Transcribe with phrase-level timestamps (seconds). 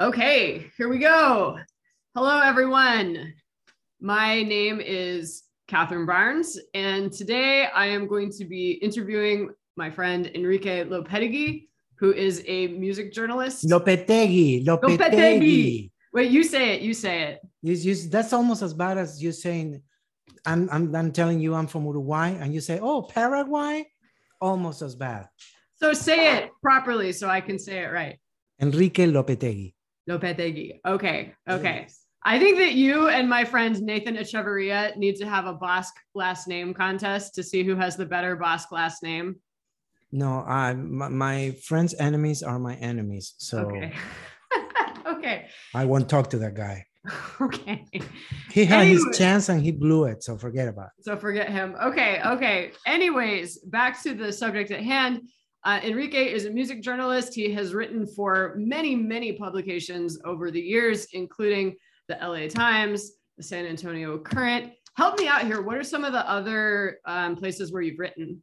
[0.00, 1.58] Okay, here we go.
[2.14, 3.34] Hello, everyone.
[4.00, 10.30] My name is Catherine Barnes, and today I am going to be interviewing my friend
[10.36, 11.66] Enrique Lopetegui,
[11.96, 13.64] who is a music journalist.
[13.66, 14.98] Lopetegui, Lopetegui.
[14.98, 15.90] Lopetegui.
[16.14, 16.82] Wait, you say it.
[16.82, 17.40] You say it.
[17.62, 19.82] You, you, that's almost as bad as you saying,
[20.46, 23.84] I'm, I'm, I'm telling you I'm from Uruguay, and you say, oh, Paraguay?
[24.40, 25.28] Almost as bad.
[25.74, 28.20] So say it properly so I can say it right.
[28.60, 29.74] Enrique Lopetegui.
[30.08, 30.80] Lopetegui.
[30.86, 31.34] Okay.
[31.48, 31.80] Okay.
[31.82, 32.04] Yes.
[32.24, 36.48] I think that you and my friend Nathan Echeverria need to have a Basque last
[36.48, 39.36] name contest to see who has the better Basque last name.
[40.10, 43.34] No, I my, my friends' enemies are my enemies.
[43.38, 43.92] So okay.
[45.06, 45.48] okay.
[45.74, 46.86] I won't talk to that guy.
[47.40, 47.84] okay.
[48.50, 48.94] He had anyway.
[48.94, 50.22] his chance and he blew it.
[50.22, 51.04] So forget about it.
[51.04, 51.76] So forget him.
[51.80, 52.20] Okay.
[52.24, 52.72] Okay.
[52.86, 55.28] Anyways, back to the subject at hand.
[55.64, 57.34] Uh, Enrique is a music journalist.
[57.34, 61.76] He has written for many, many publications over the years, including
[62.08, 64.72] the LA Times, the San Antonio Current.
[64.96, 65.62] Help me out here.
[65.62, 68.42] What are some of the other um, places where you've written?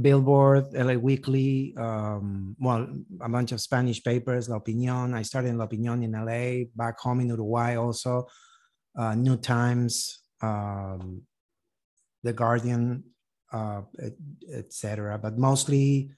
[0.00, 2.88] Billboard, LA Weekly, um, well,
[3.20, 5.14] a bunch of Spanish papers, La Opinión.
[5.14, 8.26] I started in La Opinión in LA, back home in Uruguay also,
[8.96, 11.22] uh, New Times, um,
[12.22, 13.04] The Guardian,
[13.52, 13.82] uh,
[14.52, 15.18] etc.
[15.18, 16.10] But mostly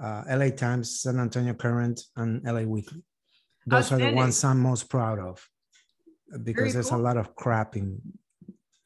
[0.00, 3.02] uh, LA Times, San Antonio Current, and LA Weekly.
[3.66, 5.46] Those are the ones I'm most proud of
[6.42, 7.00] because Very there's cool.
[7.00, 8.00] a lot of crap in,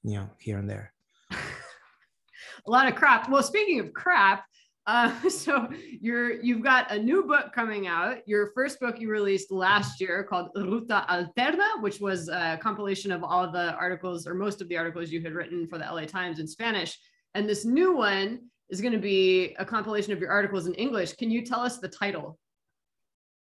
[0.03, 0.93] you know, here and there.
[1.31, 3.31] a lot of crap.
[3.31, 4.45] Well, speaking of crap,
[4.87, 5.69] uh, so
[6.01, 8.19] you're you've got a new book coming out.
[8.27, 13.25] Your first book you released last year called Ruta Alterna, which was a compilation of
[13.25, 16.39] all the articles or most of the articles you had written for the LA Times
[16.39, 16.99] in Spanish.
[17.37, 21.13] And this new one is going to be a compilation of your articles in English.
[21.21, 22.39] Can you tell us the title?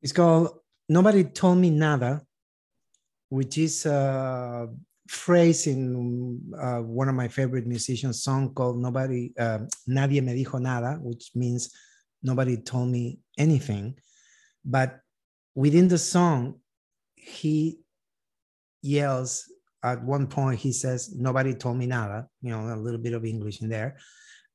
[0.00, 2.22] It's called Nobody Told Me Nada,
[3.28, 4.70] which is a
[5.08, 10.58] phrase in uh, one of my favorite musicians' song called Nobody, uh, Nadie Me Dijo
[10.58, 11.70] Nada, which means
[12.22, 13.94] nobody told me anything.
[14.64, 15.00] But
[15.54, 16.60] within the song,
[17.14, 17.80] he
[18.80, 19.44] yells
[19.82, 23.24] at one point he says nobody told me nada you know a little bit of
[23.24, 23.96] english in there.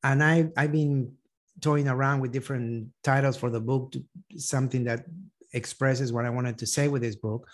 [0.03, 1.13] And i i've been
[1.61, 4.03] toying around with different titles for the book to
[4.35, 5.05] something that
[5.53, 7.47] expresses what i wanted to say with this book.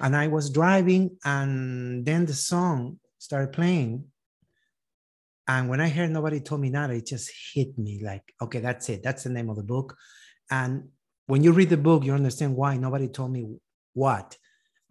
[0.00, 4.04] And i was driving and then the song started playing.
[5.46, 8.88] And when i heard nobody told me nada it just hit me like okay that's
[8.88, 9.02] it.
[9.02, 9.96] That's the name of the book.
[10.50, 10.88] And
[11.26, 13.42] when you read the book you understand why nobody told me
[13.94, 14.36] what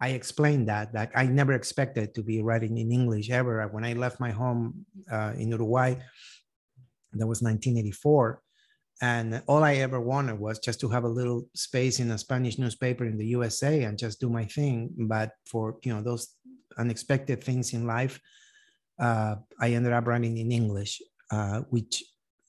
[0.02, 3.64] I explained that that I never expected to be writing in English ever.
[3.68, 5.94] When I left my home uh, in Uruguay,
[7.14, 8.42] that was 1984,
[9.00, 12.58] and all I ever wanted was just to have a little space in a Spanish
[12.58, 14.90] newspaper in the USA and just do my thing.
[15.06, 16.34] But for you know those
[16.76, 18.18] unexpected things in life,
[18.98, 22.02] uh, I ended up writing in English, uh, which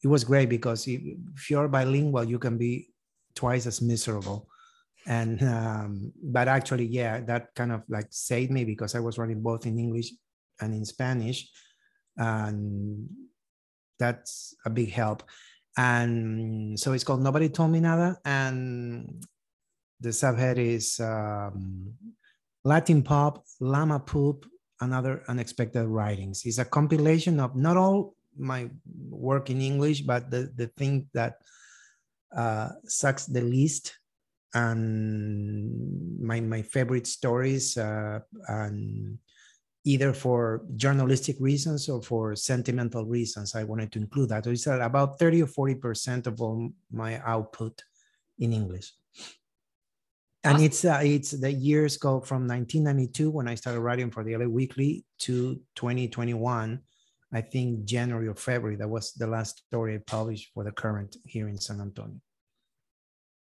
[0.04, 2.90] it was great because if you're bilingual, you can be
[3.36, 4.50] twice as miserable
[5.06, 9.42] and um, but actually yeah that kind of like saved me because i was writing
[9.42, 10.12] both in english
[10.62, 11.50] and in spanish.
[12.18, 13.10] And
[14.00, 15.24] that's a big help.
[15.78, 18.18] And so it's called nobody told me nada.
[18.26, 19.26] And
[20.00, 21.94] the subhead is um,
[22.64, 24.46] latin pop llama poop
[24.82, 26.44] and other unexpected writings.
[26.46, 28.68] It's a compilation of not all my
[29.12, 31.36] work in english but the, the thing that
[32.36, 33.96] uh, sucks the least
[34.54, 39.18] and my my favorite stories uh, and
[39.86, 44.46] either for journalistic reasons or for sentimental reasons i wanted to include that.
[44.46, 47.82] So it's about 30 or 40 percent of all my output
[48.40, 48.94] in english.
[50.46, 54.36] And it's uh, it's the years go from 1992 when i started writing for the
[54.38, 56.82] la weekly to 2021
[57.32, 61.16] i think january or february that was the last story i published for the current
[61.26, 62.20] here in san antonio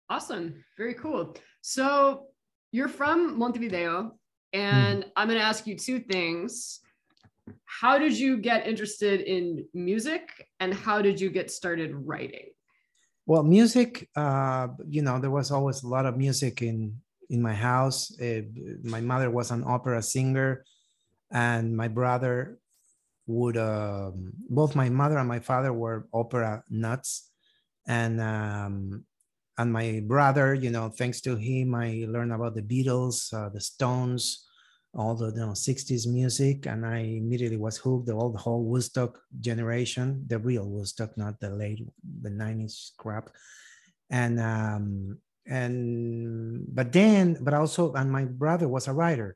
[0.09, 0.63] Awesome.
[0.77, 1.35] Very cool.
[1.61, 2.27] So
[2.71, 4.17] you're from Montevideo,
[4.53, 5.11] and mm.
[5.15, 6.79] I'm going to ask you two things.
[7.65, 12.49] How did you get interested in music, and how did you get started writing?
[13.25, 16.95] Well, music, uh, you know, there was always a lot of music in
[17.29, 18.17] in my house.
[18.21, 18.43] Uh,
[18.83, 20.63] my mother was an opera singer,
[21.31, 22.59] and my brother
[23.27, 23.57] would.
[23.57, 24.11] Uh,
[24.49, 27.29] both my mother and my father were opera nuts,
[27.85, 29.03] and um,
[29.57, 33.61] and my brother, you know, thanks to him, I learned about the Beatles, uh, the
[33.61, 34.45] Stones,
[34.93, 38.09] all the you know, 60s music, and I immediately was hooked.
[38.09, 41.85] All the whole Woodstock generation, the real Woodstock, not the late
[42.21, 43.29] the 90s crap.
[44.09, 45.17] And um,
[45.47, 49.35] and but then but also and my brother was a writer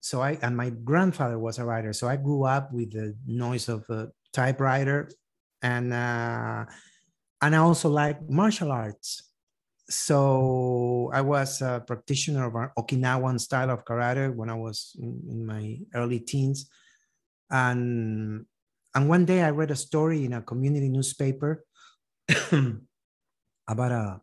[0.00, 3.68] so i and my grandfather was a writer so i grew up with the noise
[3.68, 5.08] of a typewriter
[5.62, 6.64] and uh
[7.42, 9.22] and i also like martial arts.
[9.90, 15.22] So i was a practitioner of an okinawan style of karate when i was in,
[15.30, 16.68] in my early teens.
[17.50, 18.44] And
[18.94, 21.64] and one day i read a story in a community newspaper
[23.68, 24.20] about a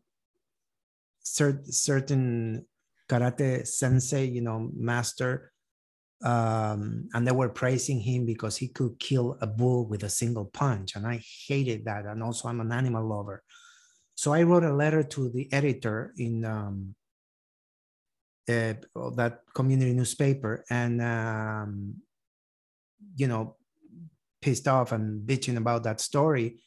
[1.26, 2.66] cert, certain
[3.10, 5.52] karate sensei, you know, master,
[6.24, 10.46] um, and they were praising him because he could kill a bull with a single
[10.46, 12.06] punch, and I hated that.
[12.06, 13.44] And also, I'm an animal lover,
[14.16, 16.96] so I wrote a letter to the editor in um,
[18.48, 18.74] uh,
[19.16, 21.96] that community newspaper, and um,
[23.16, 23.56] you know,
[24.42, 26.62] pissed off and bitching about that story,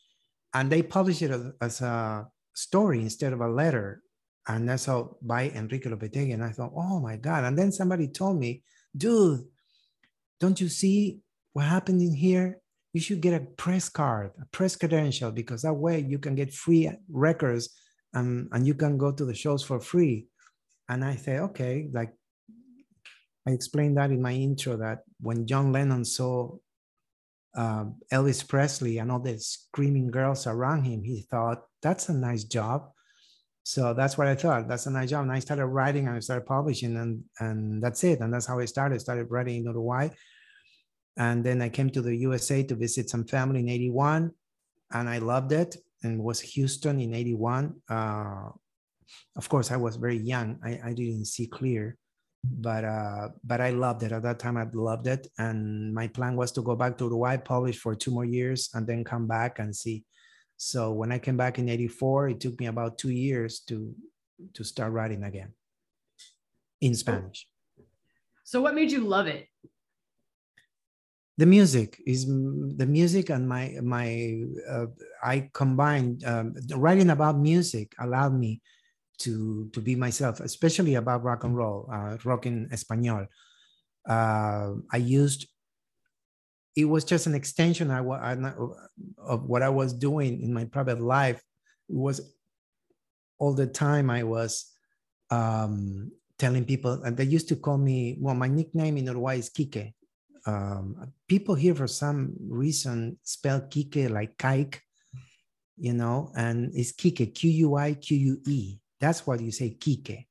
[0.55, 4.03] and they published it as, as a story instead of a letter
[4.49, 6.33] and that's all by Enrique Lopetegui.
[6.33, 7.45] And I thought, oh my God.
[7.45, 8.63] And then somebody told me,
[8.99, 9.45] dude,
[10.41, 11.21] don't you see
[11.53, 12.61] what happened in here?
[12.93, 16.53] You should get a press card, a press credential, because that way you can get
[16.53, 17.71] free records
[18.15, 20.27] and, and you can go to the shows for free.
[20.89, 22.13] And I say, okay, like
[23.47, 26.57] I explained that in my intro that when John Lennon saw
[27.57, 32.45] uh, Elvis Presley and all the screaming girls around him, he thought, that's a nice
[32.45, 32.91] job
[33.69, 34.67] so that's what I thought.
[34.67, 35.25] That's a nice job.
[35.25, 38.21] And I started writing and I started publishing and, and that's it.
[38.21, 38.95] And that's how I started.
[38.95, 40.09] I started writing in Uruguay.
[41.19, 44.33] And then I came to the USA to visit some family in 81
[44.93, 47.75] and I loved it and was Houston in 81.
[47.91, 48.49] Uh,
[49.37, 50.59] of course, I was very young.
[50.65, 51.99] I, I didn't see clear,
[52.43, 54.13] but uh, but I loved it.
[54.13, 55.27] At that time, I loved it.
[55.37, 58.87] And my plan was to go back to Uruguay, publish for two more years, and
[58.87, 60.05] then come back and see
[60.59, 63.95] so when I came back in 84, it took me about two years to,
[64.55, 65.53] to start writing again
[66.81, 67.47] in Spanish.
[68.43, 69.47] So what made you love it?
[71.39, 74.87] The music is the music and my, my, uh,
[75.23, 78.61] I combined um, writing about music allowed me
[79.19, 83.29] to, to be myself, especially about rock and roll, uh, rock in Espanol.
[84.09, 85.47] Uh, I used
[86.79, 91.43] it was just an extension of what I was doing in my private life.
[91.89, 92.21] It was
[93.41, 94.71] all the time I was
[95.29, 99.51] um, telling people, and they used to call me, well, my nickname in Uruguay is
[99.51, 99.93] Kike.
[100.47, 104.79] Um, people here for some reason spell Kike like kike,
[105.77, 108.79] you know, and it's Kike, Q U I Q U E.
[109.01, 110.27] That's what you say, Kike.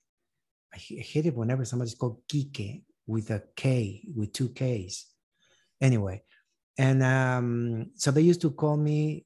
[0.73, 5.07] I hate it whenever somebody's called Kike with a K, with two Ks.
[5.79, 6.23] Anyway,
[6.77, 9.25] and um, so they used to call me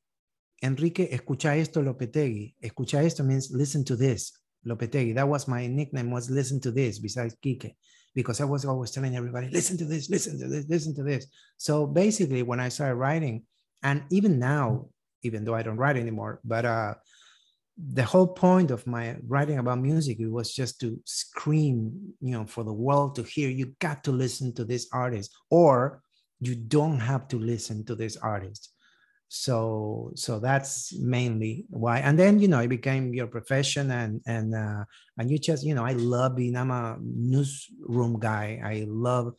[0.64, 2.56] Enrique, escucha esto, Lopetegui.
[2.64, 4.32] Escucha esto means listen to this,
[4.66, 5.16] Lopetegui.
[5.16, 7.76] That was my nickname was listen to this besides Kike,
[8.14, 11.26] because I was always telling everybody, listen to this, listen to this, listen to this.
[11.58, 13.44] So basically when I started writing,
[13.84, 14.90] and even now,
[15.24, 16.94] even though I don't write anymore, but uh,
[17.94, 22.46] the whole point of my writing about music it was just to scream you know
[22.46, 26.02] for the world to hear you got to listen to this artist or
[26.42, 28.74] you don't have to listen to this artist
[29.34, 32.00] so so that's mainly why.
[32.00, 34.84] And then you know it became your profession and and uh
[35.18, 38.60] and you just you know i love being i'm a newsroom guy.
[38.62, 39.32] I love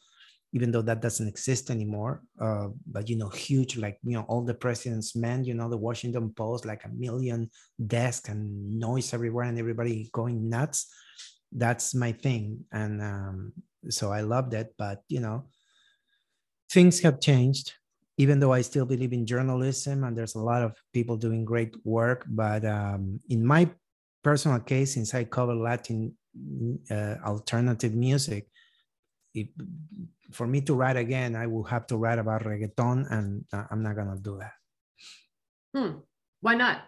[0.55, 4.43] even though that doesn't exist anymore uh but you know huge like you know all
[4.43, 7.51] the president's men you know the washington post like a million
[7.87, 10.89] desks and noise everywhere and everybody going nuts.
[11.53, 12.65] That's my thing.
[12.73, 13.53] And um
[13.91, 15.45] so i loved it but you know
[16.73, 17.73] things have changed
[18.17, 21.75] even though i still believe in journalism and there's a lot of people doing great
[21.85, 23.69] work but um, in my
[24.25, 26.15] personal case since i cover latin
[26.91, 28.49] uh, alternative music
[29.35, 29.49] it,
[30.33, 33.83] for me to write again i will have to write about reggaeton and uh, i'm
[33.83, 34.57] not going to do that
[35.77, 35.99] hmm.
[36.41, 36.83] why not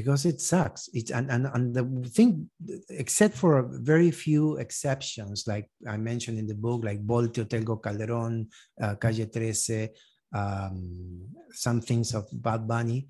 [0.00, 0.88] because it sucks.
[0.96, 2.48] It and, and and the thing,
[2.88, 8.48] except for very few exceptions, like I mentioned in the book, like Volte, Tego Calderon,
[8.80, 9.88] uh, Calle 13,
[10.32, 13.08] um, some things of Bad Bunny,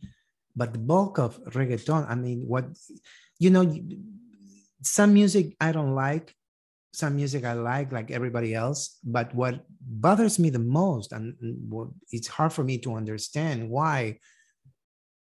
[0.57, 2.11] but the bulk of reggaeton.
[2.11, 2.67] I mean, what
[3.39, 3.65] you know,
[4.83, 6.35] some music I don't like,
[6.93, 8.99] some music I like, like everybody else.
[9.05, 11.39] But what bothers me the most, and
[12.11, 14.19] it's hard for me to understand why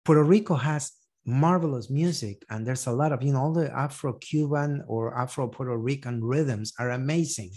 [0.06, 0.99] Puerto Rico has
[1.30, 6.24] marvelous music and there's a lot of you know all the afro-cuban or afro-puerto rican
[6.24, 7.52] rhythms are amazing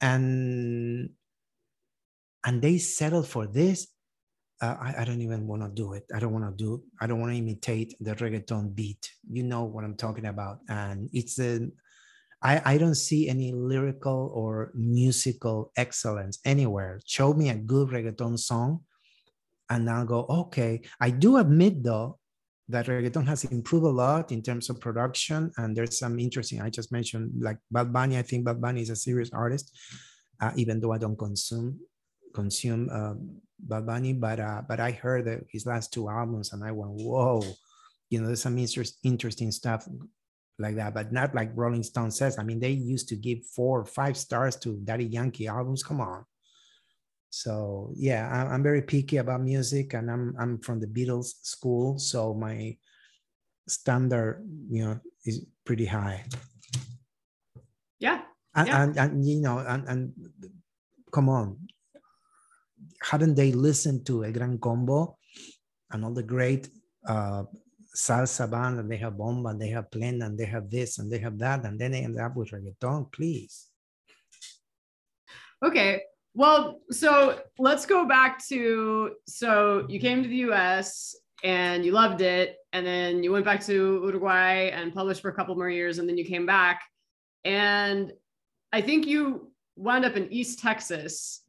[0.00, 1.10] and
[2.44, 3.88] and they settled for this
[4.62, 6.04] uh, I, I, don't even want to do it.
[6.14, 6.84] I don't want to do.
[7.00, 9.10] I don't want to imitate the reggaeton beat.
[9.28, 11.66] You know what I'm talking about, and it's a.
[12.44, 17.00] I, I don't see any lyrical or musical excellence anywhere.
[17.06, 18.84] Show me a good reggaeton song,
[19.68, 20.26] and I'll go.
[20.46, 22.20] Okay, I do admit though
[22.72, 26.60] that reggaeton has improved a lot in terms of production, and there's some interesting.
[26.60, 28.18] I just mentioned like Bad Bunny.
[28.18, 29.76] I think Bad Bunny is a serious artist,
[30.40, 31.78] uh, even though I don't consume
[32.34, 33.14] consume uh,
[33.60, 36.92] Bad Bunny, but uh, but I heard that his last two albums, and I went,
[36.92, 37.42] whoa,
[38.10, 39.86] you know, there's some interest, interesting stuff
[40.58, 42.38] like that, but not like Rolling Stone says.
[42.38, 45.82] I mean, they used to give four or five stars to Daddy Yankee albums.
[45.82, 46.24] Come on.
[47.32, 51.98] So yeah, I'm, I'm very picky about music, and I'm I'm from the Beatles school,
[51.98, 52.76] so my
[53.66, 56.24] standard, you know, is pretty high.
[57.98, 58.20] Yeah.
[58.54, 58.82] And, yeah.
[58.82, 60.12] and, and you know, and, and
[61.10, 61.56] come on,
[63.00, 65.16] hadn't they listened to a Gran Combo
[65.90, 66.68] and all the great
[67.08, 67.44] uh,
[67.96, 71.10] salsa band and they have bomba and they have plena and they have this and
[71.10, 73.68] they have that and then they end up with reggaeton, please.
[75.64, 76.02] Okay.
[76.34, 82.20] Well, so let's go back to so you came to the US and you loved
[82.20, 85.98] it and then you went back to Uruguay and published for a couple more years
[85.98, 86.82] and then you came back
[87.44, 88.12] and
[88.72, 91.42] I think you wound up in East Texas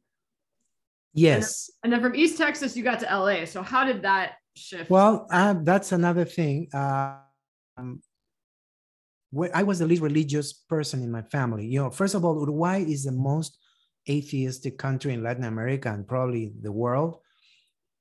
[1.14, 1.70] Yes.
[1.82, 3.44] And then, from East Texas, you got to LA.
[3.46, 4.90] So how did that shift?
[4.90, 6.68] Well, uh, that's another thing.
[6.74, 7.18] Uh,
[7.78, 8.02] um,
[9.52, 11.66] I was the least religious person in my family.
[11.66, 13.58] You know, first of all, Uruguay is the most
[14.08, 17.18] atheistic country in Latin America and probably the world.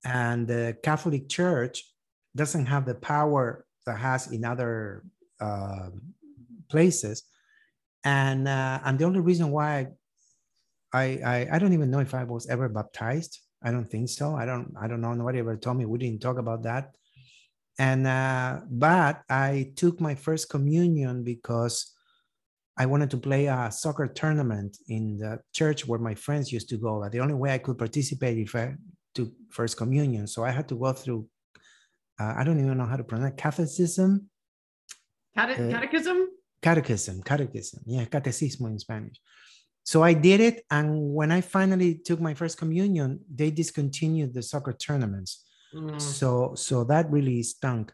[0.05, 1.83] And the Catholic Church
[2.35, 5.03] doesn't have the power that has in other
[5.39, 5.89] uh,
[6.69, 7.23] places.
[8.03, 9.87] And uh, and the only reason why
[10.91, 13.39] I, I I don't even know if I was ever baptized.
[13.63, 14.35] I don't think so.
[14.35, 15.13] I don't I don't know.
[15.13, 15.85] Nobody ever told me.
[15.85, 16.95] We didn't talk about that.
[17.79, 21.92] And uh, but I took my first communion because
[22.77, 26.77] I wanted to play a soccer tournament in the church where my friends used to
[26.77, 27.07] go.
[27.09, 28.75] The only way I could participate if I
[29.13, 31.27] took first communion, so I had to go through.
[32.19, 34.29] Uh, I don't even know how to pronounce Catholicism.
[35.35, 36.29] Cate- uh, catechism.
[36.61, 37.83] Catechism, catechism.
[37.85, 39.17] Yeah, catecismo in Spanish.
[39.83, 40.63] So I did it.
[40.71, 45.43] And when I finally took my first communion, they discontinued the soccer tournaments.
[45.75, 45.99] Mm.
[45.99, 47.91] So, so that really stunk.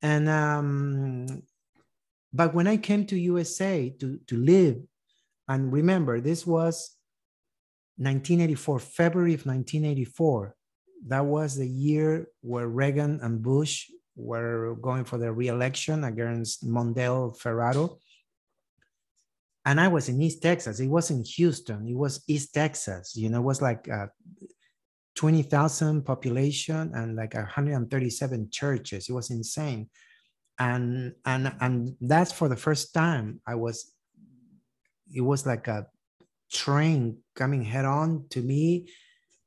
[0.00, 1.42] And, um,
[2.36, 4.76] but when I came to USA to, to live,
[5.48, 6.96] and remember, this was
[7.96, 10.54] 1984, February of 1984.
[11.08, 17.38] That was the year where Reagan and Bush were going for the re-election against Mondale
[17.38, 17.98] Ferraro
[19.66, 20.78] and I was in East Texas.
[20.78, 21.88] It wasn't Houston.
[21.88, 23.16] It was East Texas.
[23.16, 24.06] You know, it was like uh,
[25.16, 29.08] 20,000 population and like 137 churches.
[29.08, 29.90] It was insane.
[30.58, 33.92] And, and, and that's for the first time I was,
[35.14, 35.86] it was like a
[36.50, 38.88] train coming head on to me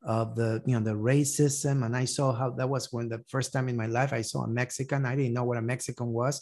[0.03, 1.85] of the, you know, the racism.
[1.85, 4.43] And I saw how that was when the first time in my life I saw
[4.43, 5.05] a Mexican.
[5.05, 6.41] I didn't know what a Mexican was.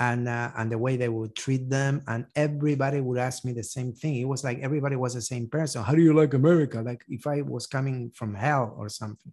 [0.00, 2.02] And uh, and the way they would treat them.
[2.08, 4.16] And everybody would ask me the same thing.
[4.16, 5.84] It was like everybody was the same person.
[5.84, 6.82] How do you like america?
[6.82, 9.32] Like if i was coming from hell or something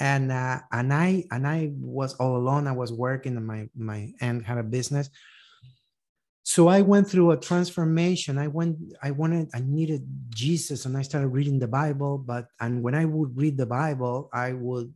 [0.00, 4.12] and uh, and i and i was all alone i was working and my my
[4.20, 5.10] aunt had a business
[6.42, 11.02] so i went through a transformation i went i wanted i needed jesus and i
[11.02, 14.92] started reading the bible but and when i would read the bible i would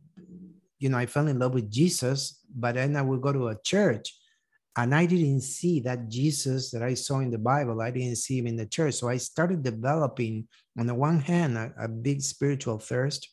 [0.79, 3.61] you know i fell in love with jesus but then i would go to a
[3.63, 4.13] church
[4.75, 8.39] and I didn't see that Jesus that I saw in the Bible, I didn't see
[8.39, 8.95] him in the church.
[8.95, 10.47] So I started developing,
[10.79, 13.29] on the one hand, a, a big spiritual thirst.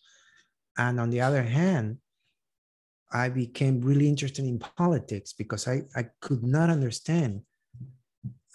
[0.78, 1.98] And on the other hand,
[3.12, 7.42] I became really interested in politics because I, I could not understand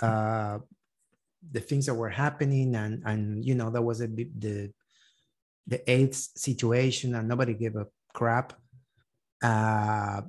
[0.02, 0.60] uh,
[1.52, 2.76] the things that were happening.
[2.76, 4.72] And, and you know, that was a the,
[5.68, 8.54] the AIDS situation, and nobody gave a crap.
[9.44, 10.22] Uh,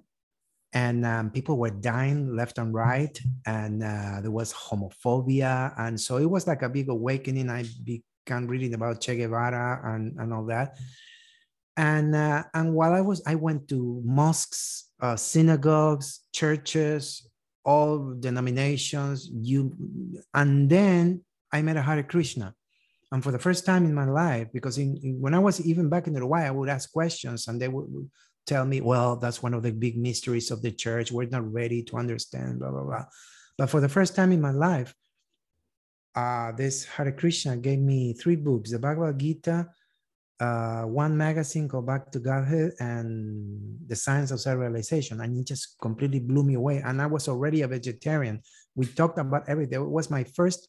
[0.73, 6.19] and um, people were dying left and right and uh, there was homophobia and so
[6.19, 10.45] it was like a big awakening i began reading about che guevara and, and all
[10.45, 10.77] that
[11.77, 17.29] and uh, and while i was i went to mosques uh, synagogues churches
[17.65, 19.73] all denominations you
[20.35, 22.55] and then i met a hare krishna
[23.13, 25.89] and for the first time in my life because in, in, when i was even
[25.89, 28.11] back in uruguay i would ask questions and they would
[28.47, 31.13] tell me, well, that's one of the big mysteries of the church.
[31.13, 33.05] We're not ready to understand, blah, blah, blah.
[33.59, 34.95] But for the first time in my life,
[36.15, 39.69] uh, this Hare Krishna gave me three books the Bhagavad Gita,
[40.39, 45.77] uh, one magazine called Back to Godhead and The Science of Self-Realization, and it just
[45.81, 46.83] completely blew me away.
[46.85, 48.43] And I was already a vegetarian.
[48.75, 49.81] We talked about everything.
[49.81, 50.69] It was my first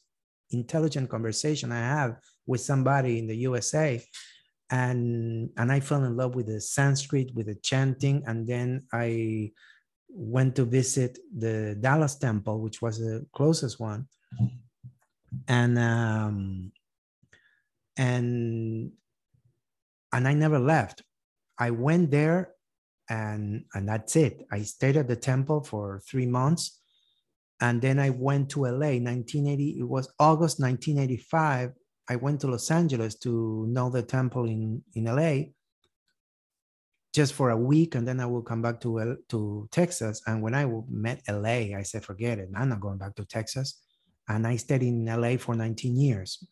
[0.51, 4.01] intelligent conversation I had with somebody in the USA,
[4.69, 9.51] and and I fell in love with the Sanskrit, with the chanting, and then I
[10.09, 14.07] went to visit the Dallas Temple, which was the closest one,
[15.50, 16.71] and um,
[17.97, 18.91] and
[20.14, 21.04] and I never left.
[21.58, 22.54] I went there
[23.10, 24.46] and and that's it.
[24.52, 26.80] I stayed at the temple for three months.
[27.60, 29.80] And then I went to LA 1980.
[29.80, 31.72] It was August 1985.
[32.10, 35.54] I went to Los Angeles to know the temple in, in LA
[37.14, 37.96] just for a week.
[37.96, 40.22] And then I will come back to, to Texas.
[40.28, 42.50] And when I met LA, I said, forget it.
[42.56, 43.82] I'm not going back to Texas.
[44.30, 46.46] And I stayed in LA for 19 years.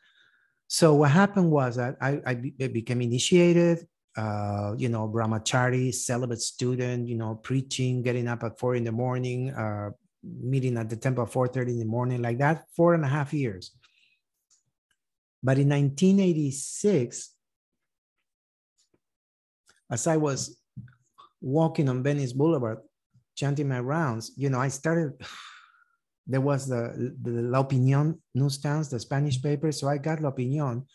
[0.68, 7.08] So what happened was that I, I became initiated, uh, you know, brahmachari, celibate student,
[7.08, 9.92] you know, preaching, getting up at four in the morning, uh,
[10.24, 13.34] meeting at the temple at 4.30 in the morning, like that, four and a half
[13.34, 13.72] years.
[15.44, 17.32] But in 1986,
[19.92, 20.60] as I was
[21.42, 22.80] walking on Venice Boulevard,
[23.36, 25.14] chanting my rounds, you know, I started
[26.28, 29.72] there was the, the La Opinion newsstands, the Spanish paper.
[29.72, 30.86] So I got La Opinion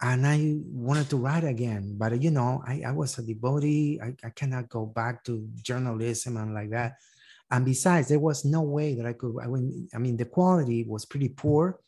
[0.00, 1.96] and I wanted to write again.
[1.96, 3.98] But, you know, I, I was a devotee.
[4.02, 6.96] I, I cannot go back to journalism and like that.
[7.50, 10.84] And besides, there was no way that I could, I, mean, I mean, the quality
[10.84, 11.80] was pretty poor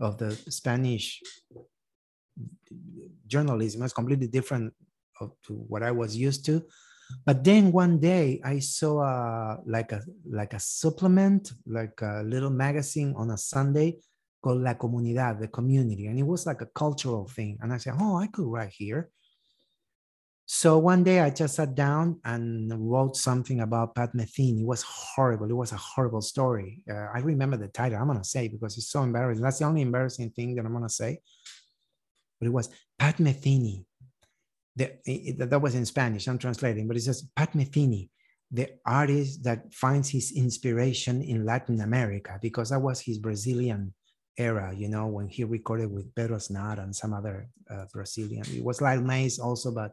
[0.00, 1.20] of the Spanish
[3.26, 3.80] journalism.
[3.80, 4.72] It was completely different
[5.18, 6.64] to what I was used to.
[7.24, 12.50] But then one day I saw a, like a like a supplement, like a little
[12.50, 13.98] magazine on a Sunday
[14.42, 17.58] called La Comunidad, the community, and it was like a cultural thing.
[17.60, 19.10] And I said, oh, I could write here.
[20.50, 24.62] So one day I just sat down and wrote something about Pat Metheny.
[24.62, 25.50] It was horrible.
[25.50, 26.82] It was a horrible story.
[26.90, 27.98] Uh, I remember the title.
[27.98, 29.42] I'm gonna say because it's so embarrassing.
[29.42, 31.18] That's the only embarrassing thing that I'm gonna say.
[32.40, 33.84] But it was Pat Metheny
[34.78, 38.08] the, that was in Spanish, I'm translating, but it says Pat Metheny,
[38.50, 43.82] the artist that finds his inspiration in Latin America, because that was his Brazilian
[44.38, 48.44] era, you know, when he recorded with Pedro Aznar and some other uh, Brazilian.
[48.58, 49.92] It was Lyle Mays also, but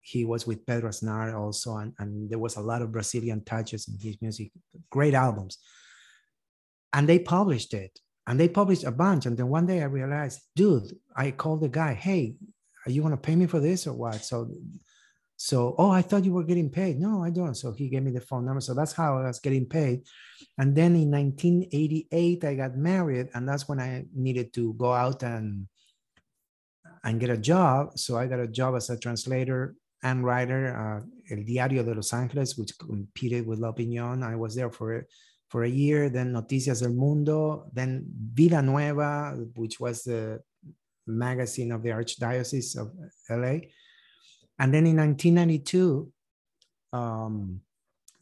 [0.00, 3.88] he was with Pedro Aznar also, and, and there was a lot of Brazilian touches
[3.88, 4.52] in his music,
[4.90, 5.58] great albums.
[6.92, 9.26] And they published it, and they published a bunch.
[9.26, 12.36] And then one day I realized, dude, I called the guy, hey,
[12.86, 14.24] are you going to pay me for this or what?
[14.24, 14.50] So,
[15.36, 17.00] so, oh, I thought you were getting paid.
[17.00, 17.54] No, I don't.
[17.54, 18.60] So he gave me the phone number.
[18.60, 20.02] So that's how I was getting paid.
[20.58, 25.22] And then in 1988, I got married, and that's when I needed to go out
[25.22, 25.66] and
[27.02, 27.98] and get a job.
[27.98, 32.12] So I got a job as a translator and writer, uh, El Diario de Los
[32.12, 34.22] Angeles, which competed with La Opinión.
[34.22, 35.06] I was there for
[35.48, 36.08] for a year.
[36.08, 37.70] Then Noticias del Mundo.
[37.72, 40.40] Then Vida Nueva, which was the
[41.06, 42.92] magazine of the Archdiocese of
[43.30, 43.68] LA.
[44.58, 46.10] And then in 1992,
[46.92, 47.60] um,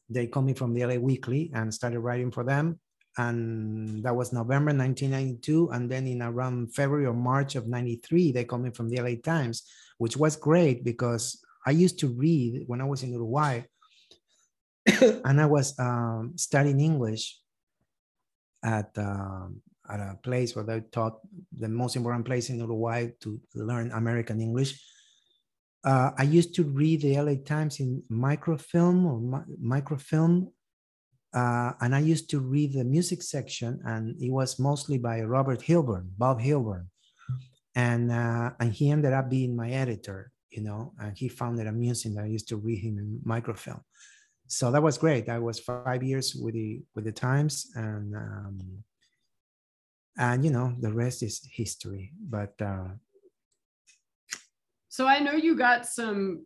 [0.08, 2.78] they called me from the LA Weekly and started writing for them.
[3.18, 5.70] And that was November 1992.
[5.70, 9.16] And then in around February or March of 93, they called me from the LA
[9.22, 9.64] Times,
[9.98, 13.62] which was great because I used to read when I was in Uruguay
[15.24, 17.38] and I was um, studying English
[18.64, 21.18] at um, at a place where they taught
[21.58, 24.80] the most important place in Uruguay to learn American English.
[25.84, 30.52] Uh, I used to read the LA Times in microfilm or mi- microfilm,
[31.34, 35.60] uh, and I used to read the music section, and it was mostly by Robert
[35.60, 36.86] Hilburn, Bob Hilburn,
[37.74, 41.66] and uh, and he ended up being my editor, you know, and he found it
[41.66, 43.80] amusing that I used to read him in microfilm.
[44.46, 45.28] So that was great.
[45.28, 48.84] I was five years with the with the Times, and um,
[50.18, 52.12] and you know the rest is history.
[52.18, 52.88] But uh
[54.88, 56.44] so i know you got some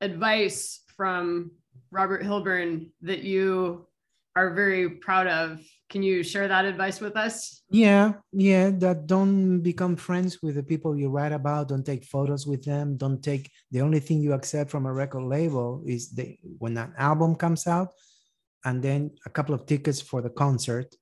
[0.00, 1.50] advice from
[1.90, 3.86] robert hilburn that you
[4.34, 5.60] are very proud of.
[5.90, 7.62] Can you share that advice with us?
[7.70, 11.68] Yeah yeah that don't become friends with the people you write about.
[11.68, 12.96] Don't take photos with them.
[12.96, 16.94] Don't take the only thing you accept from a record label is the when an
[16.96, 17.88] album comes out
[18.64, 20.94] and then a couple of tickets for the concert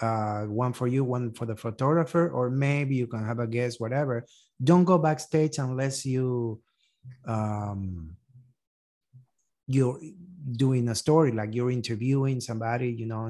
[0.00, 3.80] uh, one for you, one for the photographer, or maybe you can have a guest,
[3.80, 4.24] whatever.
[4.62, 6.60] Don't go backstage unless you
[7.26, 8.16] um,
[9.66, 9.98] you're
[10.52, 13.28] doing a story, like you're interviewing somebody, you know,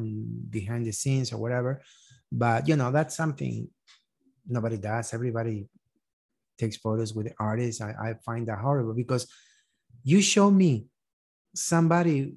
[0.51, 1.83] behind the scenes or whatever.
[2.31, 3.69] But you know, that's something
[4.47, 5.13] nobody does.
[5.15, 5.67] Everybody
[6.59, 7.81] takes photos with the artists.
[7.81, 9.27] I, I find that horrible because
[10.05, 10.87] you show me
[11.55, 12.35] somebody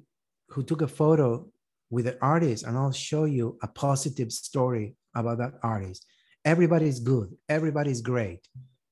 [0.48, 1.46] who took a photo
[1.92, 6.06] with the artist, and I'll show you a positive story about that artist.
[6.42, 8.40] Everybody's good, everybody's great.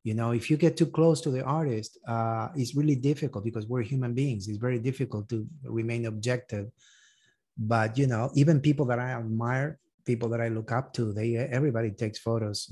[0.05, 3.67] You know, if you get too close to the artist, uh, it's really difficult because
[3.67, 4.49] we're human beings.
[4.49, 6.71] It's very difficult to remain objective.
[7.57, 11.37] But you know, even people that I admire, people that I look up to, they
[11.37, 12.71] everybody takes photos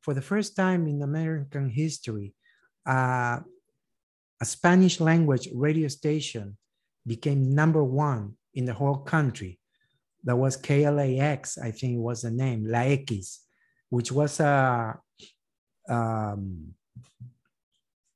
[0.07, 2.33] for the first time in American history,
[2.87, 3.41] uh,
[4.41, 6.57] a Spanish language radio station
[7.05, 9.59] became number one in the whole country.
[10.27, 13.47] That was KLAX, I think it was the name, La X,
[13.89, 14.99] which was a,
[15.89, 16.75] um,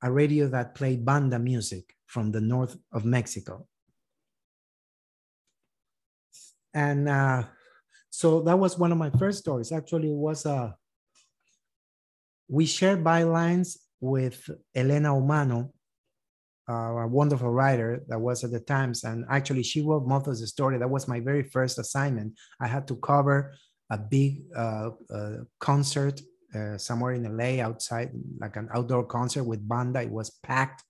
[0.03, 3.65] a radio that played banda music from the north of Mexico.
[6.73, 7.43] And uh,
[8.09, 9.71] so that was one of my first stories.
[9.71, 10.71] Actually, it was a, uh,
[12.49, 15.73] we shared bylines with Elena Humano,
[16.71, 20.39] uh, a wonderful writer that was at the Times, and actually she wrote most of
[20.39, 20.77] the story.
[20.77, 22.33] That was my very first assignment.
[22.59, 23.53] I had to cover
[23.89, 26.21] a big uh, uh, concert
[26.55, 30.01] uh, somewhere in LA outside, like an outdoor concert with banda.
[30.01, 30.83] It was packed,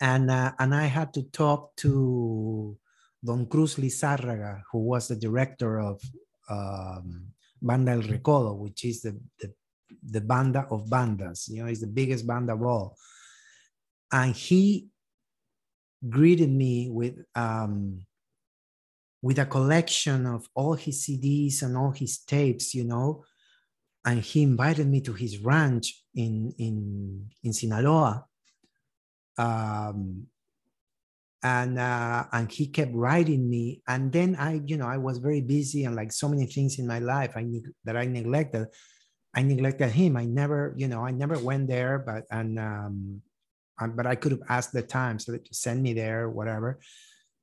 [0.00, 2.76] and uh, and I had to talk to
[3.24, 6.00] Don Cruz Lizárraga, who was the director of
[6.48, 7.26] um,
[7.60, 9.52] Banda El Recodo, which is the, the
[10.14, 11.48] the banda of bandas.
[11.48, 12.96] You know, it's the biggest banda of all
[14.12, 14.88] and he
[16.08, 18.04] greeted me with um,
[19.22, 23.24] with a collection of all his CDs and all his tapes, you know,
[24.04, 28.26] and he invited me to his ranch in in in Sinaloa.
[29.38, 30.26] Um,
[31.44, 35.40] and uh, and he kept writing me, and then I, you know, I was very
[35.40, 37.44] busy and like so many things in my life I
[37.84, 38.68] that I neglected.
[39.34, 40.18] I neglected him.
[40.18, 43.22] I never, you know, I never went there, but and um,
[43.80, 46.80] um, but I could have asked the time so that to send me there, whatever.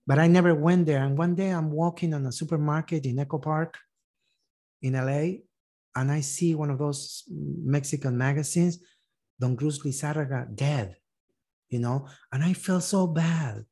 [0.07, 1.03] But I never went there.
[1.03, 3.77] And one day I'm walking on a supermarket in Echo Park
[4.81, 5.41] in LA,
[5.95, 8.79] and I see one of those Mexican magazines,
[9.39, 10.95] Don Cruz Lizárraga dead,
[11.69, 13.65] you know, and I felt so bad.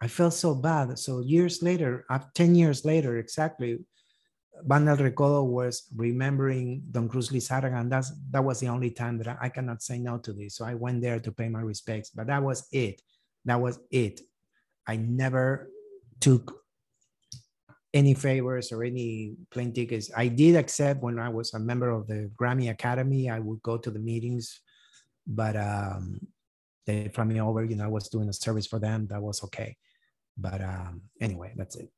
[0.00, 0.98] I felt so bad.
[0.98, 3.78] So years later, 10 years later, exactly,
[4.62, 9.18] Banda El Recodo was remembering Don Cruz Lizárraga, and that's, that was the only time
[9.18, 10.56] that I, I cannot say no to this.
[10.56, 13.02] So I went there to pay my respects, but that was it.
[13.44, 14.20] That was it.
[14.86, 15.70] I never
[16.20, 16.60] took
[17.92, 20.10] any favors or any plane tickets.
[20.16, 23.76] I did accept when I was a member of the Grammy Academy, I would go
[23.78, 24.60] to the meetings,
[25.26, 26.18] but um,
[26.86, 29.06] they from me over, you know, I was doing a service for them.
[29.08, 29.76] That was okay.
[30.36, 31.90] But um, anyway, that's it.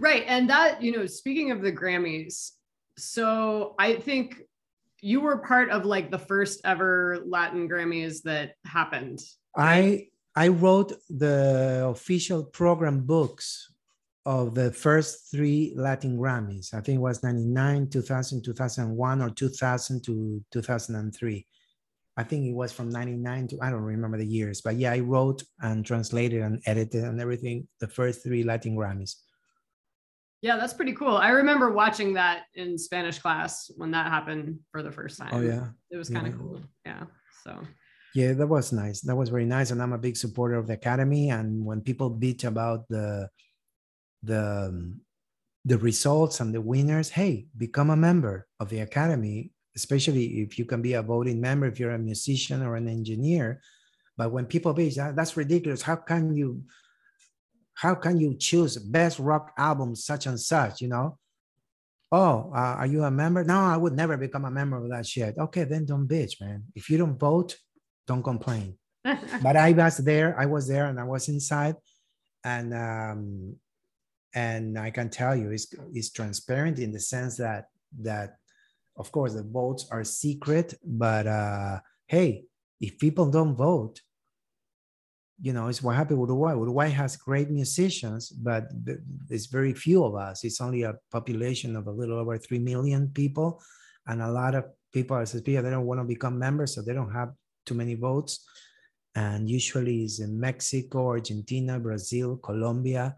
[0.00, 0.24] Right.
[0.26, 2.52] And that, you know, speaking of the Grammys,
[2.96, 4.42] so I think
[5.00, 9.20] you were part of like the first ever Latin Grammys that happened.
[9.56, 13.72] I I wrote the official program books
[14.26, 16.72] of the first three Latin Grammys.
[16.72, 21.46] I think it was 99, 2000, 2001, or 2000 to 2003.
[22.16, 25.00] I think it was from 99 to, I don't remember the years, but yeah, I
[25.00, 29.14] wrote and translated and edited and everything, the first three Latin Grammys.
[30.42, 31.16] Yeah, that's pretty cool.
[31.16, 35.30] I remember watching that in Spanish class when that happened for the first time.
[35.32, 35.68] Oh yeah.
[35.90, 36.38] It was kind of yeah.
[36.38, 36.60] cool.
[36.86, 37.04] Yeah.
[37.44, 37.60] So
[38.14, 39.02] yeah, that was nice.
[39.02, 39.70] That was very nice.
[39.70, 41.30] And I'm a big supporter of the academy.
[41.30, 43.28] And when people bitch about the
[44.22, 45.00] the um,
[45.64, 50.64] the results and the winners, hey, become a member of the academy, especially if you
[50.64, 53.60] can be a voting member, if you're a musician or an engineer.
[54.16, 55.82] But when people be, that, that's ridiculous.
[55.82, 56.62] How can you,
[57.80, 60.82] how can you choose best rock album such and such?
[60.82, 61.18] You know,
[62.12, 63.42] oh, uh, are you a member?
[63.42, 65.38] No, I would never become a member of that shit.
[65.38, 66.64] Okay, then don't bitch, man.
[66.74, 67.56] If you don't vote,
[68.06, 68.76] don't complain.
[69.42, 70.38] but I was there.
[70.38, 71.76] I was there, and I was inside,
[72.44, 73.56] and um,
[74.34, 77.64] and I can tell you, it's, it's transparent in the sense that
[78.02, 78.36] that
[78.98, 82.44] of course the votes are secret, but uh, hey,
[82.78, 84.02] if people don't vote,
[85.42, 86.52] you know, it's what happened with Uruguay.
[86.52, 88.64] Uruguay has great musicians, but
[89.30, 90.44] it's very few of us.
[90.44, 93.62] It's only a population of a little over three million people,
[94.06, 97.12] and a lot of people are they don't want to become members, so they don't
[97.12, 97.32] have
[97.64, 98.46] too many votes.
[99.14, 103.16] And usually, it's in Mexico, Argentina, Brazil, Colombia,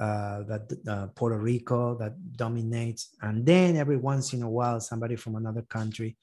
[0.00, 5.14] uh, that uh, Puerto Rico that dominates, and then every once in a while somebody
[5.14, 6.16] from another country,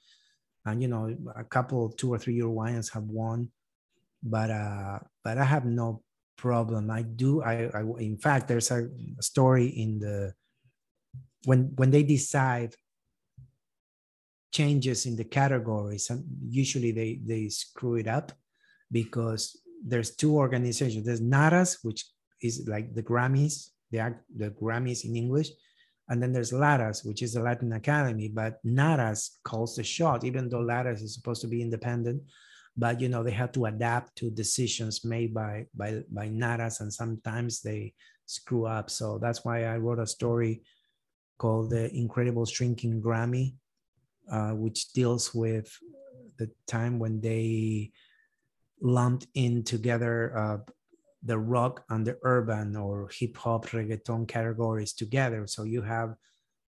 [0.66, 3.52] and you know a couple, two or three Uruguayans have won,
[4.24, 6.04] but uh, but I have no
[6.38, 6.92] problem.
[6.92, 7.42] I do.
[7.42, 10.34] I, I in fact, there's a story in the
[11.46, 12.76] when when they decide
[14.52, 18.32] changes in the categories, and usually they they screw it up
[18.92, 21.06] because there's two organizations.
[21.06, 22.06] There's NARAS, which
[22.42, 25.50] is like the Grammys, the, the Grammys in English.
[26.10, 30.48] And then there's LARAS, which is the Latin Academy, but NARAS calls the shot, even
[30.48, 32.22] though LARAS is supposed to be independent.
[32.78, 36.94] But you know, they had to adapt to decisions made by by by NARAS, and
[36.94, 37.94] sometimes they
[38.26, 38.90] screw up.
[38.90, 40.62] So that's why I wrote a story
[41.38, 43.56] called "The Incredible Shrinking Grammy,"
[44.32, 45.76] uh, which deals with
[46.38, 47.92] the time when they
[48.80, 50.58] lumped in together uh,
[51.24, 55.48] the rock and the urban or hip hop reggaeton categories together.
[55.48, 56.16] So you have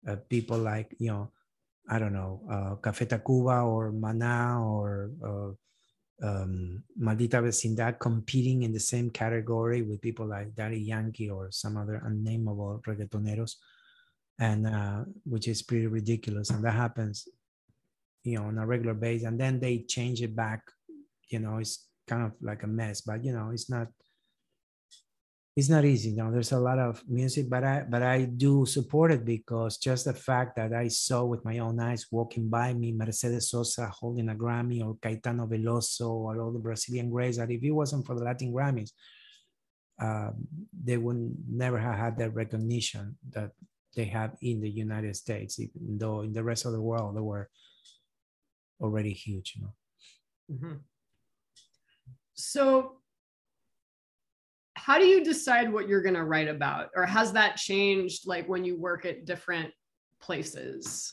[0.06, 1.32] uh, people like, you know,
[1.88, 5.54] I don't know, uh, Café Tacuba or Maná or uh,
[6.22, 11.76] um, Maldita Vecindad competing in the same category with people like Daddy Yankee or some
[11.76, 13.54] other unnameable reggaetoneros,
[14.38, 16.50] and uh, which is pretty ridiculous.
[16.50, 17.28] And that happens,
[18.24, 19.26] you know, on a regular basis.
[19.26, 20.62] And then they change it back.
[21.28, 23.88] You know, it's kind of like a mess, but you know, it's not
[25.58, 26.12] it's not easy.
[26.12, 30.04] Know, there's a lot of music, but I but I do support it because just
[30.04, 34.28] the fact that I saw with my own eyes walking by me Mercedes Sosa holding
[34.28, 38.14] a Grammy or Caetano Veloso or all the Brazilian greats that if it wasn't for
[38.14, 38.92] the Latin Grammys,
[40.00, 40.30] uh,
[40.84, 43.50] they would never have had that recognition that
[43.96, 47.20] they have in the United States, even though in the rest of the world they
[47.20, 47.50] were
[48.80, 49.54] already huge.
[49.56, 49.74] You know.
[50.52, 50.76] Mm-hmm.
[52.34, 52.97] So
[54.88, 56.88] how do you decide what you're going to write about?
[56.96, 59.70] Or has that changed like when you work at different
[60.18, 61.12] places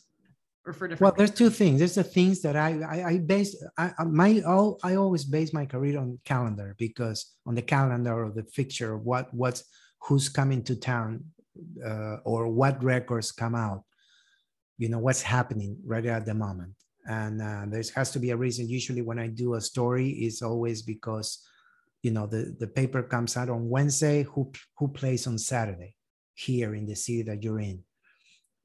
[0.65, 1.79] or for different well there's two things.
[1.79, 5.65] There's the things that i i, I base I, my all i always base my
[5.65, 9.61] career on calendar because on the calendar or the fixture of what what's
[10.05, 11.25] who's coming to town
[11.85, 13.83] uh, or what records come out.
[14.77, 16.73] You know what's happening right at the moment.
[17.07, 18.69] And uh, there has to be a reason.
[18.79, 21.27] Usually when i do a story it's always because
[22.05, 24.41] you know the, the paper comes out on wednesday who
[24.77, 25.95] who plays on saturday
[26.35, 27.81] here in the city that you're in.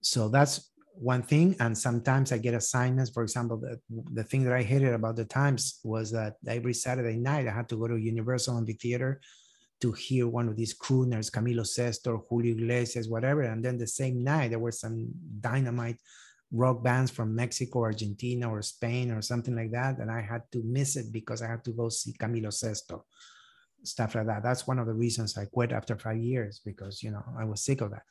[0.03, 1.57] So that's one thing.
[1.61, 3.11] And sometimes i get assignments.
[3.11, 3.81] For example the,
[4.12, 7.68] the thing that i hated about the times was that every saturday night i had
[7.70, 9.20] to go to universal amphitheater
[9.81, 13.42] to hear one of these crooners camilo sesto julio iglesias whatever.
[13.42, 15.09] And then the same night there were some
[15.40, 15.98] dynamite
[16.52, 20.62] rock bands from mexico argentina or spain or something like that and i had to
[20.64, 23.04] miss it because i had to go see camilo sesto
[23.82, 24.42] stuff like that.
[24.42, 27.64] That's one of the reasons I quit after five years because you know I was
[27.64, 28.02] sick of that.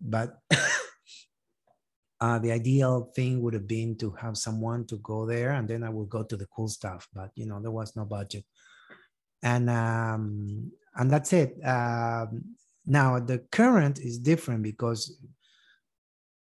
[0.00, 0.38] But
[2.20, 5.82] uh, the ideal thing would have been to have someone to go there, and then
[5.82, 7.08] I would go to the cool stuff.
[7.12, 8.44] But you know there was no budget,
[9.42, 11.56] and um, and that's it.
[11.64, 15.16] Um, now the current is different because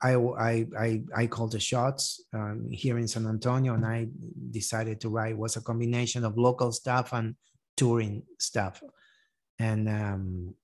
[0.02, 4.08] I, I, I, I called the shots um, here in San Antonio and I
[4.52, 7.36] decided to write was a combination of local stuff and
[7.76, 8.82] touring stuff.
[9.60, 10.56] And um,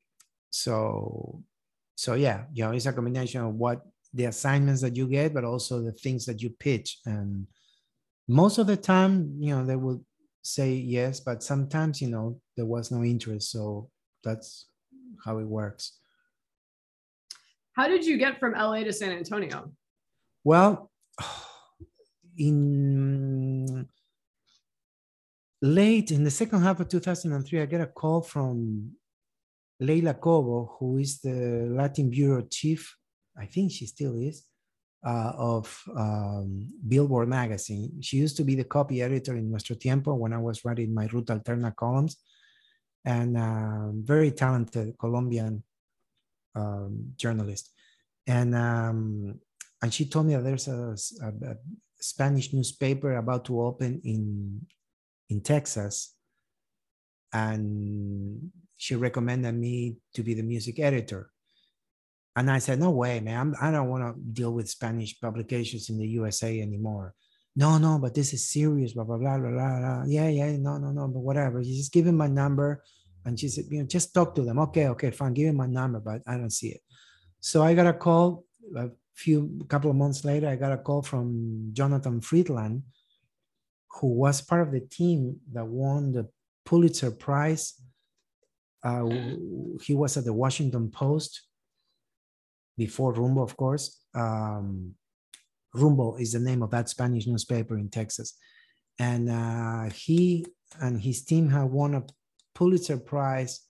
[0.51, 1.41] so
[1.95, 3.81] so yeah you know it's a combination of what
[4.15, 6.99] the assignments that you get but also the things that you pitch.
[7.05, 7.47] And
[8.27, 10.03] most of the time you know they will
[10.43, 13.51] say yes but sometimes you know there was no interest.
[13.51, 13.89] So
[14.23, 14.67] that's
[15.25, 16.02] how it works
[17.75, 19.71] how did you get from la to san antonio
[20.43, 20.91] well
[22.37, 23.87] in
[25.63, 28.91] late in the second half of 2003, I get a call from
[29.79, 32.95] Leila Cobo, who is the Latin Bureau chief,
[33.37, 34.43] I think she still is,
[35.07, 38.01] uh, of um, Billboard magazine.
[38.01, 41.07] She used to be the copy editor in Nuestro Tiempo when I was writing my
[41.07, 42.17] Ruta Alterna columns,
[43.05, 45.63] and uh, very talented Colombian
[46.55, 47.69] um, journalist.
[48.27, 49.39] And um,
[49.81, 51.55] and she told me that there's a, a, a,
[51.99, 54.61] Spanish newspaper about to open in
[55.29, 56.15] in Texas,
[57.33, 61.29] and she recommended me to be the music editor.
[62.35, 63.53] And I said, no way, man.
[63.61, 67.13] I do not want to deal with Spanish publications in the USA anymore.
[67.55, 69.79] No, no, but this is serious, blah, blah, blah, blah, blah.
[69.79, 70.03] blah.
[70.07, 71.61] Yeah, yeah, no, no, no, but whatever.
[71.61, 72.83] You just give him my number.
[73.25, 74.59] And she said, you know, just talk to them.
[74.59, 75.33] Okay, okay, fine.
[75.33, 76.81] Give him my number, but I don't see it.
[77.39, 81.01] So I got a call a few, couple of months later, I got a call
[81.01, 82.83] from Jonathan Freedland,
[83.89, 86.27] who was part of the team that won the
[86.65, 87.73] Pulitzer Prize.
[88.83, 89.05] Uh,
[89.81, 91.43] he was at the Washington Post
[92.77, 94.03] before Rumbo, of course.
[94.13, 94.95] Um,
[95.73, 98.37] Rumbo is the name of that Spanish newspaper in Texas.
[98.99, 100.45] And uh, he
[100.79, 102.03] and his team have won a
[102.53, 103.61] Pulitzer Prize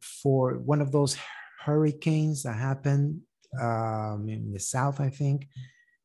[0.00, 1.16] for one of those
[1.64, 3.20] hurricanes that happened
[3.60, 5.48] um, in the South, I think.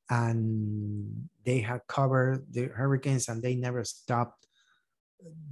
[0.10, 4.47] And they had covered the hurricanes and they never stopped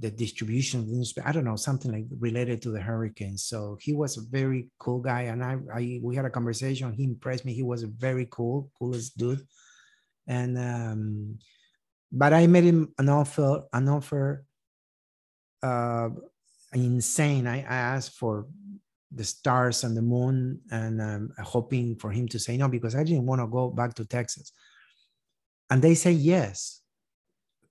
[0.00, 1.28] the distribution of the newspaper.
[1.28, 3.38] I don't know, something like related to the hurricane.
[3.38, 5.22] So he was a very cool guy.
[5.22, 6.92] And I, I we had a conversation.
[6.92, 7.54] He impressed me.
[7.54, 9.46] He was a very cool, coolest dude.
[10.26, 11.38] And um,
[12.12, 14.44] but I made him an offer, an offer
[15.62, 16.08] uh
[16.72, 17.46] insane.
[17.46, 18.46] I, I asked for
[19.12, 23.02] the stars and the moon and um, hoping for him to say no because I
[23.02, 24.52] didn't want to go back to Texas.
[25.68, 26.82] And they say yes.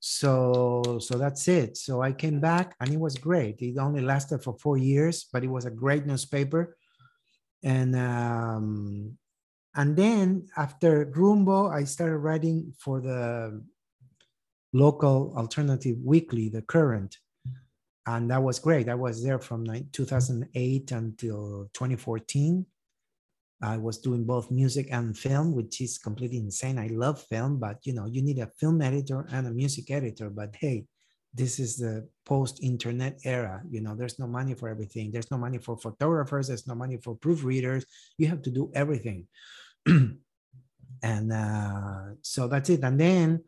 [0.01, 1.75] So so that's it.
[1.75, 3.62] So i came back and it was great.
[3.62, 6.77] It only lasted for four years but it was a great newspaper.
[7.63, 9.17] And um
[9.75, 13.62] and then after rumbo i started writing for the
[14.73, 17.17] local alternative weekly the current
[18.15, 22.65] and that was great i was there from 2008 until 2014
[23.61, 26.79] I was doing both music and film, which is completely insane.
[26.79, 30.29] I love film, but you know, you need a film editor and a music editor.
[30.29, 30.85] But hey,
[31.33, 33.61] this is the post-internet era.
[33.69, 35.11] You know, there's no money for everything.
[35.11, 36.47] There's no money for photographers.
[36.47, 37.83] There's no money for proofreaders.
[38.17, 39.27] You have to do everything.
[39.85, 42.81] and uh, so that's it.
[42.83, 43.43] And then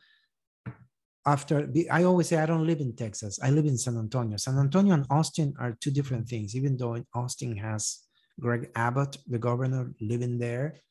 [1.26, 3.40] after I always say I don't live in Texas.
[3.42, 4.38] I live in San Antonio.
[4.38, 8.00] San Antonio and Austin are two different things, even though Austin has
[8.40, 10.82] Greg Abbott, the governor, living there,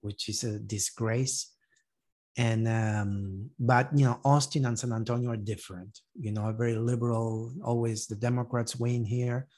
[0.00, 1.54] which is a disgrace.
[2.36, 6.00] And um, but you know, Austin and San Antonio are different.
[6.18, 7.52] You know, very liberal.
[7.64, 9.48] Always the Democrats win here,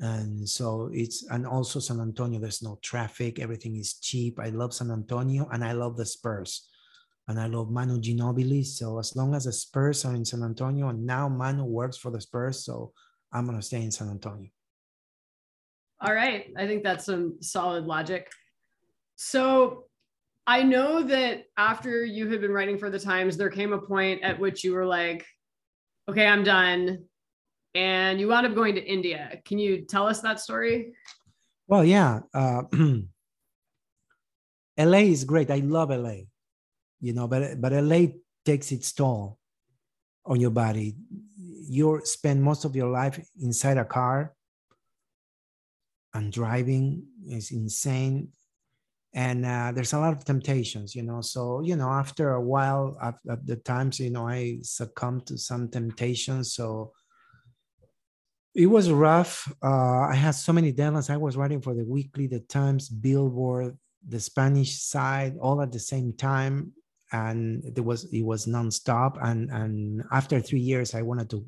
[0.00, 2.40] and so it's and also San Antonio.
[2.40, 3.38] There's no traffic.
[3.38, 4.40] Everything is cheap.
[4.40, 6.68] I love San Antonio, and I love the Spurs,
[7.28, 8.64] and I love Manu Ginobili.
[8.64, 12.10] So as long as the Spurs are in San Antonio, and now Manu works for
[12.10, 12.92] the Spurs, so
[13.32, 14.50] I'm gonna stay in San Antonio.
[16.00, 16.52] All right.
[16.56, 18.30] I think that's some solid logic.
[19.16, 19.84] So
[20.46, 24.22] I know that after you had been writing for the Times, there came a point
[24.22, 25.26] at which you were like,
[26.08, 27.04] okay, I'm done.
[27.74, 29.40] And you wound up going to India.
[29.44, 30.92] Can you tell us that story?
[31.66, 32.20] Well, yeah.
[32.32, 32.62] Uh,
[34.78, 35.50] LA is great.
[35.50, 36.26] I love LA,
[37.00, 38.06] you know, but, but LA
[38.44, 39.38] takes its toll
[40.24, 40.96] on your body.
[41.36, 44.34] You spend most of your life inside a car
[46.14, 48.28] and driving is insane.
[49.14, 52.98] And uh, there's a lot of temptations you know so you know after a while
[53.00, 56.52] at, at the times you know i succumbed to some temptations.
[56.52, 56.92] So
[58.54, 59.50] it was rough.
[59.62, 61.08] Uh, i had so many deadlines.
[61.08, 63.78] I was writing for the weekly the times billboard
[64.08, 66.72] the spanish side all at the same time
[67.12, 71.46] and it was it was nonstop and and after three years i wanted to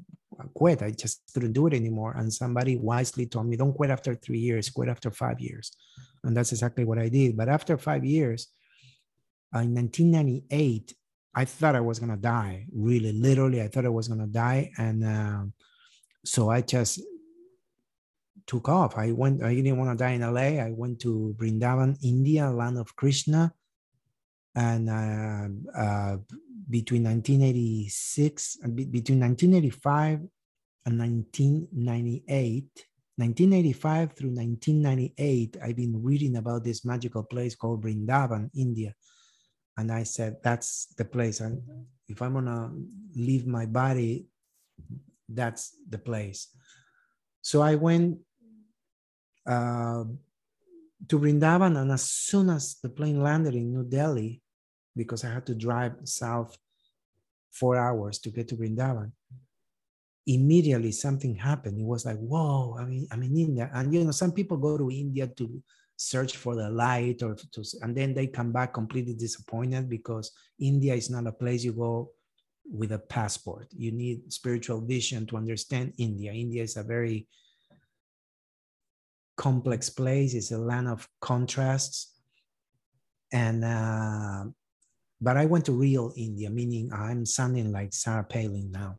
[0.54, 0.82] quit.
[0.82, 2.14] I just couldn't do it anymore.
[2.16, 5.72] And somebody wisely told me, don't quit after three years, quit after five years.
[6.24, 7.36] And that's exactly what I did.
[7.36, 8.48] But after five years,
[9.54, 10.94] uh, in 1998,
[11.34, 14.72] I thought I was to die, really, literally, I thought I was to die.
[14.78, 15.44] And uh,
[16.24, 17.00] so I just
[18.46, 18.96] took off.
[18.96, 20.62] I went, I didn't want to die in LA.
[20.62, 23.52] I went to Brindavan, India, land of Krishna.
[24.58, 26.16] And uh, uh
[26.68, 30.20] between 1986 and between 1985
[30.84, 32.68] and 1998
[33.16, 38.92] 1985 through 1998 i've been reading about this magical place called brindavan india
[39.78, 41.62] and i said that's the place and
[42.06, 42.70] if i'm gonna
[43.16, 44.26] leave my body
[45.30, 46.48] that's the place
[47.40, 48.18] so i went
[49.48, 50.04] uh,
[51.08, 51.80] to Vrindavan.
[51.80, 54.42] And as soon as the plane landed in New Delhi,
[54.98, 56.58] because I had to drive south
[57.50, 59.12] four hours to get to Vrindavan,
[60.26, 61.78] immediately something happened.
[61.80, 63.70] It was like, whoa, I mean, I'm in India.
[63.72, 65.62] And you know, some people go to India to
[65.96, 70.30] search for the light or to, and then they come back completely disappointed because
[70.60, 72.10] India is not a place you go
[72.70, 73.68] with a passport.
[73.74, 76.32] You need spiritual vision to understand India.
[76.32, 77.26] India is a very
[79.36, 80.34] complex place.
[80.34, 82.14] It's a land of contrasts.
[83.32, 84.44] And uh,
[85.20, 88.98] but I went to real India, meaning I'm sounding like Sarah Palin now.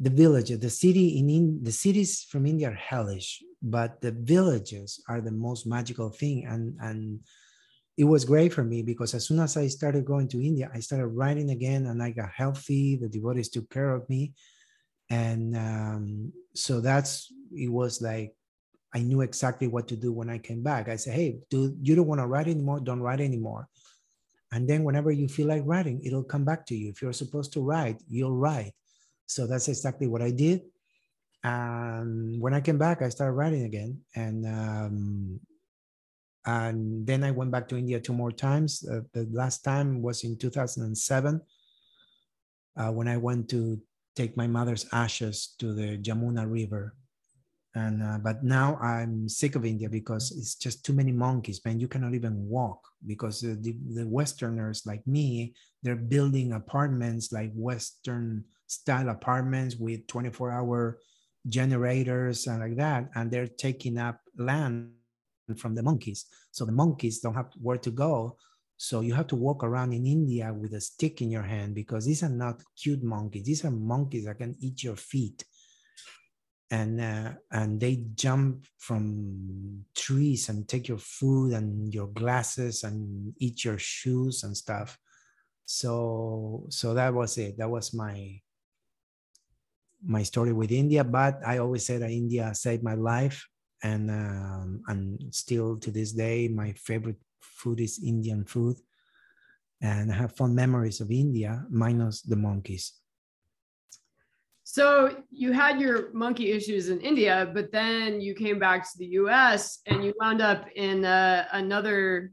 [0.00, 5.02] The villages, the city in, in the cities from India are hellish, but the villages
[5.08, 6.46] are the most magical thing.
[6.46, 7.20] And and
[8.00, 10.80] it was great for me because as soon as I started going to India, I
[10.80, 12.96] started writing again and I got healthy.
[12.96, 14.32] The devotees took care of me.
[15.10, 18.32] And um, so that's, it was like,
[18.94, 20.88] I knew exactly what to do when I came back.
[20.88, 22.80] I said, hey, dude, you don't want to write anymore?
[22.80, 23.68] Don't write anymore.
[24.52, 26.90] And then whenever you feel like writing, it'll come back to you.
[26.90, 28.72] If you're supposed to write, you'll write.
[29.26, 30.62] So that's exactly what I did.
[31.44, 34.00] And when I came back, I started writing again.
[34.16, 35.40] And um,
[36.46, 38.84] and then I went back to India two more times.
[38.88, 41.40] Uh, the last time was in 2007
[42.76, 43.80] uh, when I went to
[44.16, 46.94] take my mother's ashes to the Jamuna River
[47.76, 51.78] and uh, but now i'm sick of india because it's just too many monkeys man.
[51.78, 58.44] You cannot even walk because the, the westerners like me they're building apartments like western
[58.66, 60.98] style apartments with 24 hour
[61.48, 63.10] generators and like that.
[63.14, 64.92] And they're taking up land
[65.56, 66.26] from the monkeys.
[66.52, 68.36] So the monkeys don't have where to go.
[68.76, 72.06] So you have to walk around in india with a stick in your hand because
[72.06, 73.44] these are not cute monkeys.
[73.44, 75.44] These are monkeys that can eat your feet
[76.70, 83.34] and uh, and they jump from trees and take your food and your glasses and
[83.38, 84.98] eat your shoes and stuff.
[85.64, 87.58] So so that was it.
[87.58, 88.40] That was my
[90.02, 93.46] my story with india but i always said that india saved my life.
[93.82, 98.76] And um, and still to this day my favorite food is indian food.
[99.80, 102.99] And i have fond memories of india minus the monkeys
[104.72, 109.06] so you had your monkey issues in India, but then you came back to the
[109.22, 112.30] US and you wound up in uh, another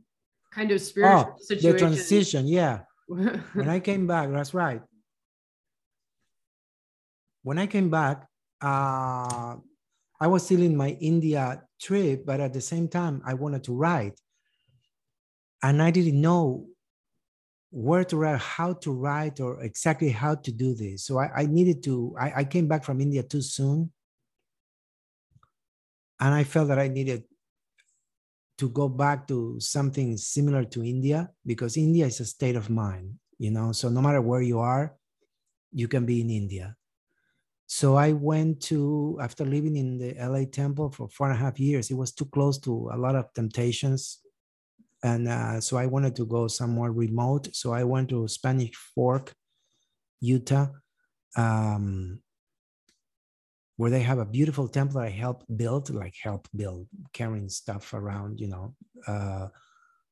[0.51, 1.71] kind of spiritual oh, situation.
[1.71, 2.81] The transition, yeah.
[3.07, 4.83] when I came back, that's right.
[7.41, 8.27] When I came back,
[8.61, 9.55] uh,
[10.21, 13.73] I was still in my India trip, but at the same time, I wanted to
[13.73, 14.21] write.
[15.63, 16.67] And I didn't know
[17.69, 21.05] where to write, how to write, or exactly how to do this.
[21.05, 23.91] So I, I needed to, I, I came back from India too soon.
[26.19, 27.23] And I felt that I needed
[28.57, 33.13] to go back to something similar to India because India is a state of mind,
[33.37, 33.71] you know.
[33.71, 34.95] So no matter where you are,
[35.71, 36.75] you can be in India.
[37.67, 41.59] So I went to, after living in the LA temple for four and a half
[41.59, 44.19] years, it was too close to a lot of temptations
[45.03, 47.55] and uh, so I wanted to go somewhere remote.
[47.55, 49.33] So I went to Spanish Fork,
[50.21, 50.67] Utah,
[51.35, 52.19] um,
[53.75, 58.39] where they have a beautiful temple I helped build, like help build, carrying stuff around,
[58.39, 58.75] you know.
[59.07, 59.47] Uh,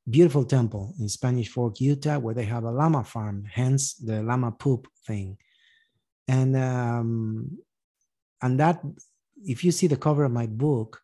[0.08, 4.52] beautiful temple in Spanish Fork, Utah, where they have a llama farm, hence the llama
[4.52, 5.36] poop thing.
[6.28, 7.58] And um,
[8.40, 8.80] and that,
[9.44, 11.00] if you see the cover of my book,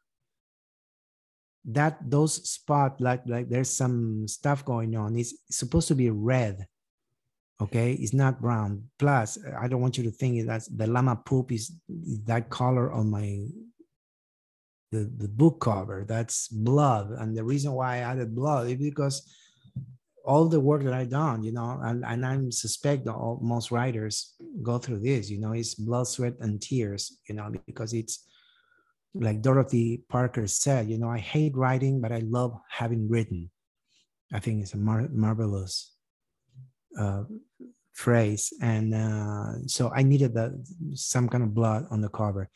[1.65, 6.67] that those spot like like there's some stuff going on it's supposed to be red
[7.63, 7.93] okay?
[7.93, 8.85] It's not brown.
[8.99, 11.73] Plus i don't want you to think that the llama poop is,
[12.27, 13.47] that color on my
[14.91, 16.05] the, the book cover.
[16.07, 17.13] That's blood.
[17.13, 19.23] And the reason why i added blood is because
[20.25, 24.37] all the work that i done you know and, and i suspect all, most writers
[24.63, 28.25] go through this you know it's blood sweat and tears you know because it's
[29.15, 33.51] like Dorothy Parker said, you know, I hate writing, but I love having written.
[34.33, 35.95] I think it's a mar- marvelous
[36.99, 37.25] uh,
[37.93, 38.53] phrase.
[38.63, 42.49] And uh, so I needed the, some kind of blood on the cover.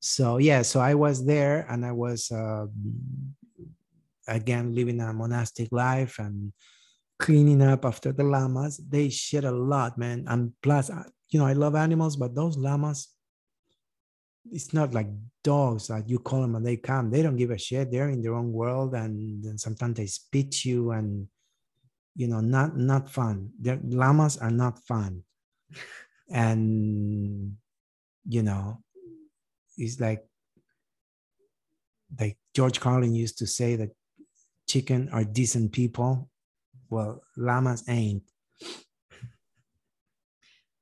[0.00, 2.66] So, yeah, so I was there and I was, uh,
[4.28, 6.52] again, living a monastic life and
[7.18, 8.76] cleaning up after the llamas.
[8.76, 10.26] They shit a lot, man.
[10.28, 10.90] And plus,
[11.30, 13.08] you know, I love animals, but those llamas,
[14.52, 15.08] it's not like
[15.42, 17.10] dogs that you call them and they come.
[17.10, 17.90] They don't give a shit.
[17.90, 21.28] They're in their own world, and, and sometimes they spit you, and
[22.14, 23.50] you know, not not fun.
[23.60, 25.22] Their llamas are not fun,
[26.30, 27.56] and
[28.28, 28.82] you know,
[29.76, 30.24] it's like
[32.18, 33.90] like George Carlin used to say that
[34.66, 36.28] chicken are decent people.
[36.90, 38.22] Well, llamas ain't.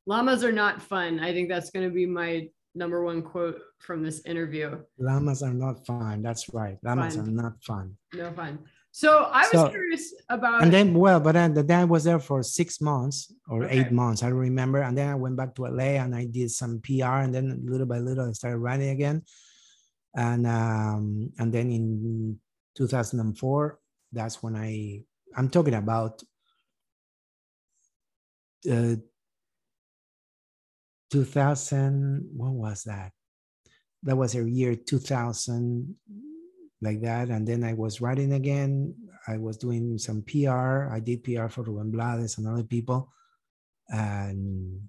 [0.07, 1.19] Llamas are not fun.
[1.19, 4.79] I think that's going to be my number one quote from this interview.
[4.99, 6.23] Llamas are not fun.
[6.23, 6.79] That's right.
[6.83, 7.29] Llamas fun.
[7.29, 7.97] are not fun.
[8.13, 8.59] No fun.
[8.91, 10.63] So I was so, curious about.
[10.63, 13.81] And then, well, but then, then I was there for six months or okay.
[13.81, 14.23] eight months.
[14.23, 14.83] I don't remember.
[14.83, 17.27] And then I went back to LA and I did some PR.
[17.27, 19.23] And then little by little, I started writing again.
[20.15, 22.39] And um, and then in
[22.77, 23.79] 2004,
[24.13, 25.03] that's when I
[25.37, 26.23] I'm talking about
[28.71, 28.95] uh,
[31.11, 33.13] 2000 what was that?
[34.03, 35.95] That was a year 2000
[36.83, 38.95] like that and then i was writing again.
[39.27, 43.13] I was doing some pr i did pr for ruben blades and other people.
[43.89, 44.81] And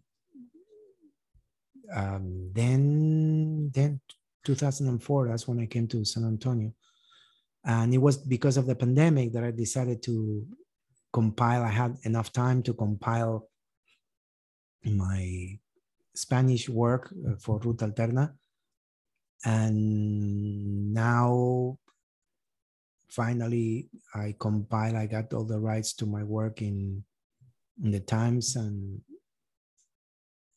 [1.94, 4.02] um, then then
[4.44, 6.74] 2004 that's when i came to san antonio.
[7.64, 10.46] And it was because of the pandemic that i decided to
[11.14, 13.48] compile i had enough time to compile
[14.84, 15.58] my
[16.16, 18.34] Spanish work uh, for Ruta Alterna.
[19.44, 21.78] And now,
[23.08, 27.04] finally, I compile, I got all the rights to my work in,
[27.84, 29.02] in the Times and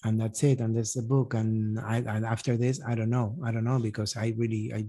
[0.05, 3.51] and that's it and that's the book and I, after this i don't know i
[3.51, 4.87] don't know because i really i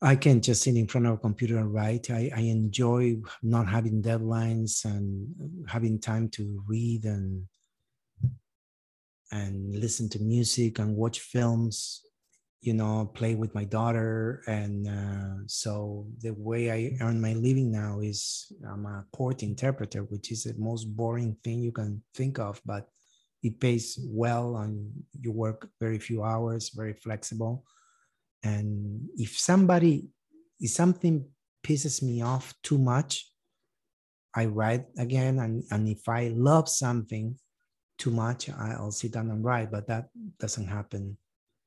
[0.00, 3.68] i can't just sit in front of a computer and write i, I enjoy not
[3.68, 5.28] having deadlines and
[5.68, 7.44] having time to read and
[9.32, 12.02] and listen to music and watch films
[12.62, 14.42] you know play with my daughter.
[14.46, 20.04] And uh, so the way i earn my living now is i'm a court interpreter
[20.04, 22.88] which is the most boring thing you can think of but
[23.42, 24.88] it pays well and
[25.20, 27.64] you work very few hours very flexible.
[28.44, 30.08] And if somebody
[30.60, 31.26] if something
[31.64, 33.30] pisses me off too much
[34.34, 37.36] i write again and, and if i love something
[38.02, 40.08] too much, I'll sit down and write, but that
[40.40, 41.16] doesn't happen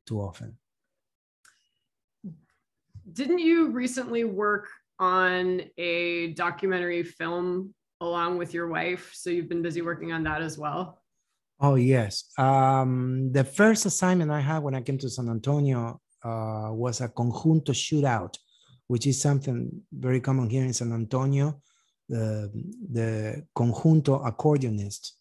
[0.05, 0.57] too often.
[3.19, 4.67] Didn't you recently work
[4.99, 9.11] on a documentary film along with your wife?
[9.13, 11.01] So you've been busy working on that as well?
[11.61, 12.13] Oh, yes.
[12.37, 17.07] Um, the first assignment I had when I came to San Antonio uh, was a
[17.07, 18.35] conjunto shootout,
[18.87, 21.61] which is something very common here in San Antonio.
[22.09, 22.51] The,
[22.91, 25.11] the conjunto accordionist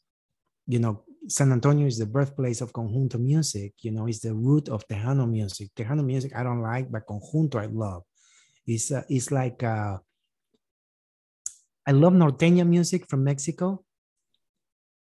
[0.67, 3.75] you know, San Antonio is the birthplace of conjunto music.
[3.81, 5.71] You know, it's the root of Tejano music.
[5.75, 8.03] Tejano music I don't like, but conjunto I love.
[8.67, 9.99] It's uh, it's like uh,
[11.87, 13.85] I love norteña music from Mexico,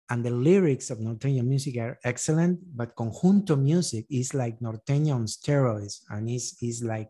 [0.09, 2.59] and the lyrics of norteña music are excellent.
[2.75, 7.09] But conjunto music is like norteña on steroids, and it's is like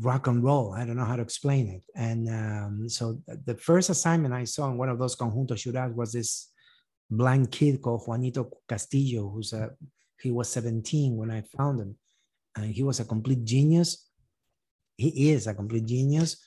[0.00, 0.72] rock and roll.
[0.72, 1.82] I don't know how to explain it.
[1.94, 6.12] And um, so the first assignment I saw in one of those conjunto shootouts was
[6.12, 6.50] this
[7.10, 9.70] blind kid called Juanito Castillo, who's a
[10.20, 11.96] he was 17 when I found him,
[12.56, 14.08] and he was a complete genius.
[14.96, 16.42] He is a complete genius.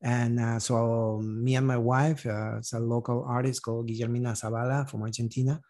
[0.00, 4.88] And uh, so me and my wife, uh, it's a local artist called Guillermina Zavala
[4.88, 5.60] from Argentina,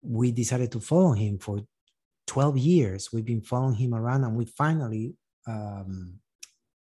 [0.00, 1.60] we decided to follow him for
[2.28, 3.12] 12 years.
[3.12, 5.14] We've been following him around and we finally
[5.46, 6.18] um,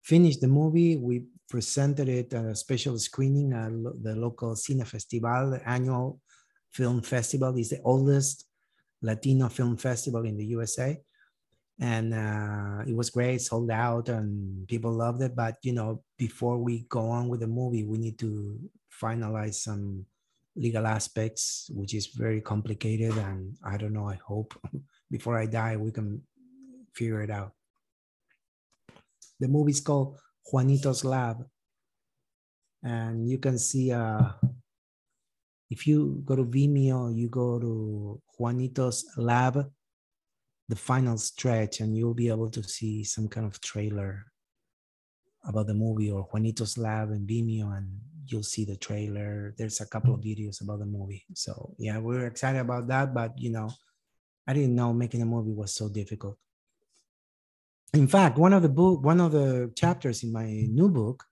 [0.03, 0.97] finished the movie.
[0.97, 3.73] We presented it at a special screening at
[4.03, 6.21] the local Cine Festival, the annual
[6.71, 7.57] film festival.
[7.57, 8.47] It's the oldest
[9.03, 10.99] Latino film festival in the USA.
[11.81, 15.37] And uh, it was great, sold out, and people loved it.
[15.37, 18.59] But, you know, before we go on with the movie, we need to
[19.01, 20.05] finalize some
[20.57, 23.17] legal aspects, which is very complicated.
[23.17, 24.55] And I don't know, I hope
[25.11, 26.23] before I die, we can
[26.95, 27.53] figure it out.
[29.41, 30.19] The movie is called
[30.53, 31.45] Juanito's Lab.
[32.83, 34.33] And you can see uh,
[35.71, 39.71] if you go to Vimeo, you go to Juanito's Lab,
[40.69, 44.25] the final stretch, and you'll be able to see some kind of trailer
[45.45, 47.89] about the movie or Juanito's Lab and Vimeo, and
[48.27, 49.55] you'll see the trailer.
[49.57, 51.25] There's a couple of videos about the movie.
[51.35, 53.71] So yeah, we're excited about that, but you know,
[54.47, 56.39] I didn't know making a movie was so difficult
[57.95, 61.25] in fact, one of the book, one of the chapters in my new book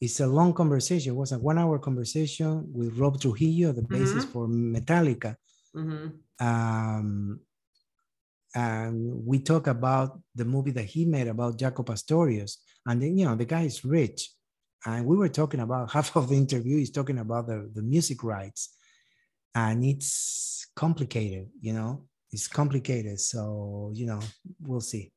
[0.00, 1.12] is a long conversation.
[1.12, 4.32] It was a one-hour conversation with Rob Trujillo, the bassist mm-hmm.
[4.32, 5.36] for Metallica.
[5.76, 6.46] Mm-hmm.
[6.46, 7.40] Um,
[8.54, 12.58] and we talk about the movie that he made about Jaco Pastorius.
[12.86, 14.30] And then, you know, the guy is rich.
[14.84, 18.24] And we were talking about half of the interview is talking about the, the music
[18.24, 18.76] rights.
[19.54, 23.20] And it's complicated, you know, it's complicated.
[23.20, 24.20] So you know,
[24.60, 25.12] we'll see.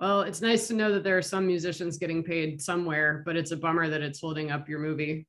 [0.00, 3.50] Well, it's nice to know that there are some musicians getting paid somewhere, but it's
[3.50, 5.26] a bummer that it's holding up your movie.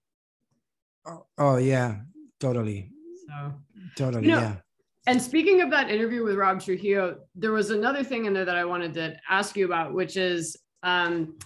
[1.05, 2.01] Oh, oh yeah,
[2.39, 2.91] totally.
[3.27, 3.53] So
[3.95, 4.55] totally, you know, yeah.
[5.07, 8.57] And speaking of that interview with Rob Trujillo, there was another thing in there that
[8.57, 11.37] I wanted to ask you about, which is um,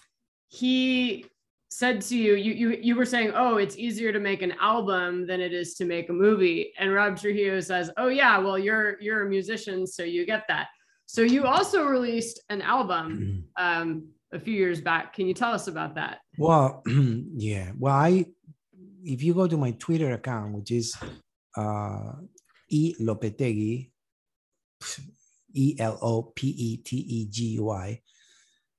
[0.48, 1.26] he
[1.70, 5.28] said to you, you, you, you were saying, oh, it's easier to make an album
[5.28, 6.74] than it is to make a movie.
[6.80, 10.68] And Rob Trujillo says, oh yeah, well, you're, you're a musician, so you get that.
[11.12, 15.14] So you also released an album um, a few years back.
[15.14, 16.20] Can you tell us about that?
[16.38, 17.74] Well, yeah.
[17.78, 18.28] Well, I,
[19.04, 20.96] if you go to my Twitter account, which is
[21.58, 22.14] uh,
[22.70, 23.92] E Lopetegui,
[25.54, 28.02] E L O P E T E G Y,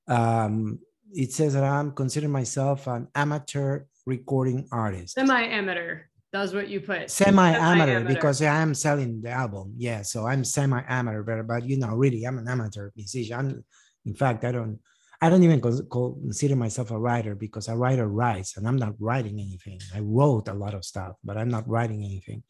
[0.09, 0.78] um,
[1.12, 5.16] it says that I'm considering myself an amateur recording artist.
[5.16, 6.05] Semi-amateur.
[6.33, 7.11] That's what you put.
[7.11, 9.74] Semi-amateur because I am selling the album.
[9.76, 13.39] Yeah, so I'm semi-amateur, but, but you know, really, I'm an amateur musician.
[13.39, 13.64] I'm,
[14.07, 14.78] in fact, I don't.
[15.20, 19.39] I don't even consider myself a writer because a writer writes, and I'm not writing
[19.39, 19.78] anything.
[19.95, 22.43] I wrote a lot of stuff, but I'm not writing anything.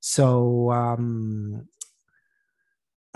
[0.00, 1.66] So um,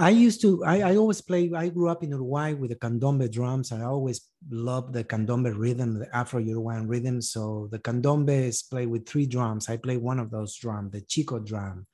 [0.00, 3.28] I used to, I, I, always play, I grew up in Uruguay with the candombe
[3.30, 3.72] drums.
[3.72, 7.20] I always loved the candombe rhythm, the Afro Uruguayan rhythm.
[7.20, 9.68] So the candombe is played with three drums.
[9.68, 11.86] I play one of those drums, the Chico drum.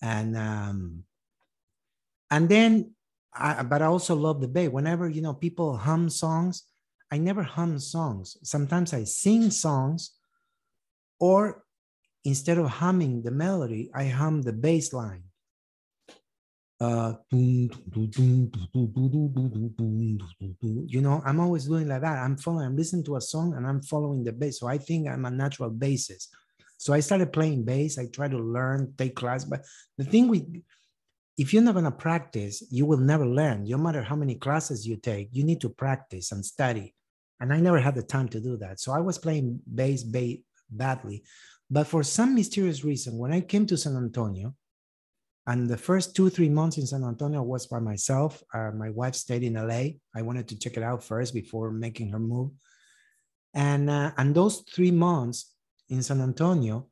[0.00, 1.04] And, um,
[2.30, 2.92] and then,
[3.34, 4.70] I, but I also love the bass.
[4.70, 6.62] Whenever, you know, people hum songs,
[7.10, 8.38] I never hum songs.
[8.42, 10.12] Sometimes I sing songs
[11.20, 11.62] or
[12.24, 15.24] instead of humming the melody, I hum the bass line.
[16.80, 17.70] Uh, you
[21.00, 22.18] know, I'm always doing like that.
[22.18, 24.58] I'm following, I'm listening to a song and I'm following the bass.
[24.60, 26.28] So I think I'm a natural bassist.
[26.76, 27.98] So I started playing bass.
[27.98, 29.44] I try to learn, take class.
[29.44, 29.64] But
[29.96, 30.44] the thing with,
[31.38, 33.64] if you're not going to practice, you will never learn.
[33.64, 36.94] No matter how many classes you take, you need to practice and study.
[37.40, 38.80] And I never had the time to do that.
[38.80, 40.38] So I was playing bass, bass
[40.70, 41.22] badly.
[41.70, 44.54] But for some mysterious reason, when I came to San Antonio,
[45.46, 48.42] and the first two, three months in San Antonio was by myself.
[48.52, 49.98] Uh, my wife stayed in LA.
[50.14, 52.50] I wanted to check it out first before making her move.
[53.52, 55.54] And, uh, and those three months
[55.90, 56.88] in San Antonio,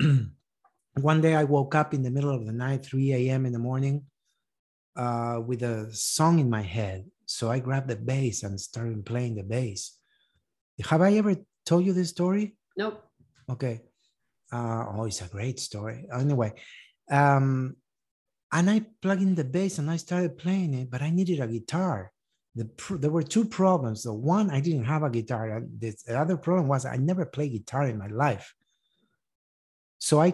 [1.00, 3.46] one day I woke up in the middle of the night, 3 a.m.
[3.46, 4.04] in the morning,
[4.96, 7.06] uh, with a song in my head.
[7.26, 9.96] So I grabbed the bass and started playing the bass.
[10.86, 12.56] Have I ever told you this story?
[12.76, 13.04] Nope.
[13.48, 13.82] Okay.
[14.52, 16.06] Uh, oh, it's a great story.
[16.12, 16.52] Anyway,
[17.10, 17.76] um,
[18.52, 21.46] and I plugged in the bass and I started playing it, but I needed a
[21.46, 22.12] guitar.
[22.56, 24.02] The there were two problems.
[24.02, 25.62] The one, I didn't have a guitar.
[25.78, 28.52] The, the other problem was I never played guitar in my life.
[29.98, 30.30] So I,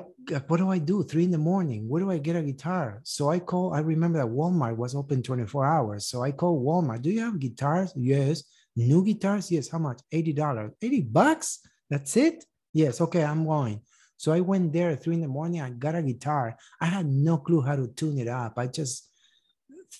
[0.46, 1.02] what do I do?
[1.02, 1.88] Three in the morning.
[1.88, 3.00] Where do I get a guitar?
[3.02, 3.74] So I call.
[3.74, 6.06] I remember that Walmart was open 24 hours.
[6.06, 7.02] So I call Walmart.
[7.02, 7.92] Do you have guitars?
[7.96, 8.44] Yes.
[8.76, 9.50] New guitars?
[9.50, 9.68] Yes.
[9.68, 10.00] How much?
[10.10, 10.72] Eighty dollars.
[10.80, 11.60] Eighty bucks?
[11.90, 12.44] That's it.
[12.76, 13.80] Yes, okay, I'm going.
[14.16, 15.60] So I went there at three in the morning.
[15.60, 16.56] I got a guitar.
[16.80, 18.54] I had no clue how to tune it up.
[18.56, 19.08] I just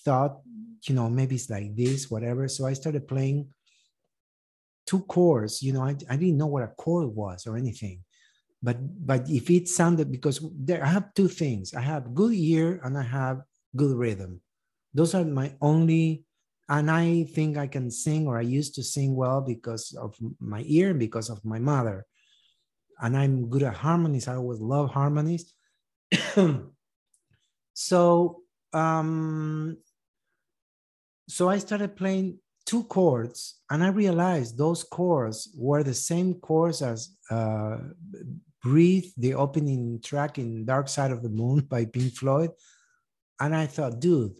[0.03, 0.39] thought,
[0.83, 2.47] you know, maybe it's like this, whatever.
[2.47, 3.47] So I started playing
[4.85, 5.61] two chords.
[5.61, 8.03] You know, I, I didn't know what a chord was or anything.
[8.63, 11.75] But but if it sounded because there I have two things.
[11.75, 13.41] I have good ear and I have
[13.75, 14.41] good rhythm.
[14.95, 16.23] Those are my only
[16.69, 20.63] and I think I can sing or I used to sing well because of my
[20.65, 22.05] ear and because of my mother
[23.01, 24.27] and I'm good at harmonies.
[24.27, 25.53] I always love harmonies.
[27.73, 28.41] so
[28.73, 29.77] um,
[31.27, 36.81] so I started playing two chords, and I realized those chords were the same chords
[36.81, 37.77] as uh,
[38.63, 42.51] "Breathe," the opening track in "Dark Side of the Moon" by Pink Floyd.
[43.39, 44.33] And I thought, dude,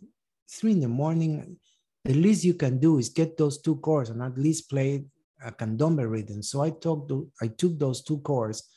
[0.49, 1.57] three in the morning,
[2.03, 5.05] the least you can do is get those two chords and at least play
[5.43, 6.41] a candombe rhythm.
[6.41, 7.11] So I took
[7.41, 8.69] I took those two chords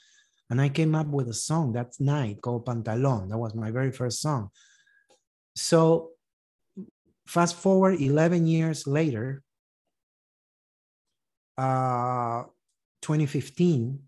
[0.50, 3.28] and I came up with a song that night called Pantalon.
[3.28, 4.50] That was my very first song.
[5.54, 6.10] So
[7.26, 9.42] fast forward 11 years later,
[11.56, 12.44] uh,
[13.02, 13.98] 2015,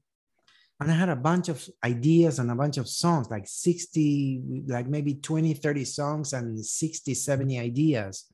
[0.81, 4.89] and I had a bunch of ideas and a bunch of songs, like 60, like
[4.89, 8.32] maybe 20, 30 songs and 60, 70 ideas.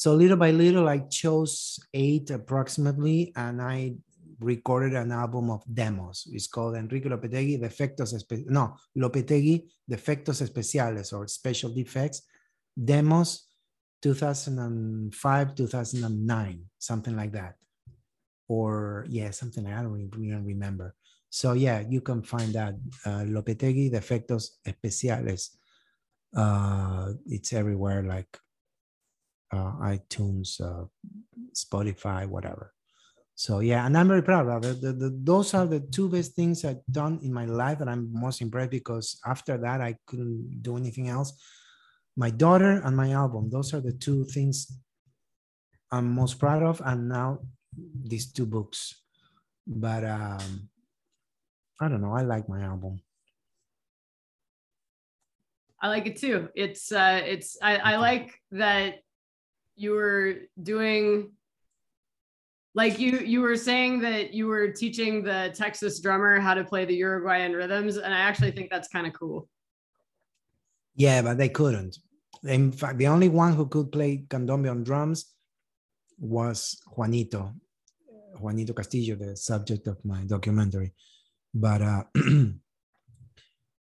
[0.00, 3.96] So little by little, I chose eight approximately, and I
[4.38, 6.26] recorded an album of demos.
[6.32, 12.22] It's called Enrique Lopetegui Defectos Espe no Lopetegui Defectos Especiales or Special Defects
[12.72, 13.46] Demos
[14.00, 17.56] 2005 2009 something like that
[18.48, 20.94] or yeah something I don't even remember.
[21.28, 22.74] So yeah, you can find that
[23.04, 25.50] uh, Lopetegui Defectos Especiales
[26.32, 28.38] Uh, it's everywhere, like
[29.52, 30.84] uh, iTunes, uh,
[31.54, 32.72] Spotify, whatever.
[33.34, 34.82] So yeah, and I'm very proud of it.
[34.82, 38.12] The, the, those are the two best things I've done in my life, and I'm
[38.12, 41.32] most impressed because after that I couldn't do anything else.
[42.16, 44.70] My daughter and my album; those are the two things
[45.90, 47.40] I'm most proud of, and now
[48.02, 49.00] these two books.
[49.66, 50.68] But um,
[51.80, 52.12] I don't know.
[52.12, 53.00] I like my album.
[55.80, 56.50] I like it too.
[56.54, 58.96] It's uh, it's I, I like that
[59.80, 61.32] you were doing
[62.74, 66.84] like you you were saying that you were teaching the Texas drummer how to play
[66.84, 69.48] the Uruguayan rhythms, and I actually think that's kind of cool.
[70.94, 71.98] Yeah, but they couldn't.
[72.44, 75.34] In fact, the only one who could play candombe on drums
[76.18, 77.54] was Juanito,
[78.38, 80.92] Juanito Castillo, the subject of my documentary.
[81.52, 82.04] But uh,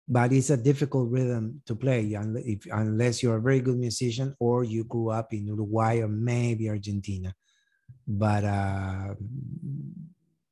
[0.08, 4.64] but it's a difficult rhythm to play if, unless you're a very good musician or
[4.64, 7.34] you grew up in Uruguay or maybe Argentina
[8.08, 9.16] but uh,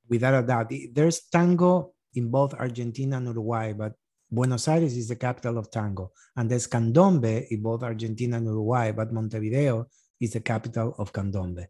[0.10, 3.94] without a doubt, there's tango in both Argentina and Uruguay, but
[4.30, 6.12] Buenos Aires is the capital of tango.
[6.36, 9.86] And there's candombe in both Argentina and Uruguay, but Montevideo
[10.20, 11.68] is the capital of candombe.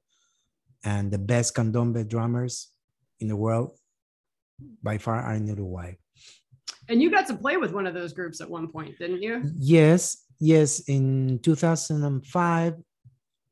[0.83, 2.71] And the best candombe drummers
[3.19, 3.77] in the world
[4.81, 5.95] by far are in Uruguay.
[6.89, 9.41] And you got to play with one of those groups at one point, didn't you?
[9.57, 10.79] Yes, yes.
[10.89, 12.75] In 2005,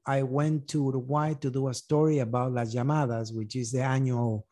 [0.05, 4.45] I went to Uruguay to do a story about Las Llamadas, which is the annual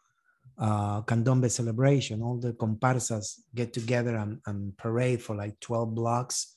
[0.57, 2.21] uh, candombe celebration.
[2.21, 6.55] All the comparsas get together and, and parade for like 12 blocks.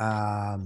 [0.00, 0.64] Um,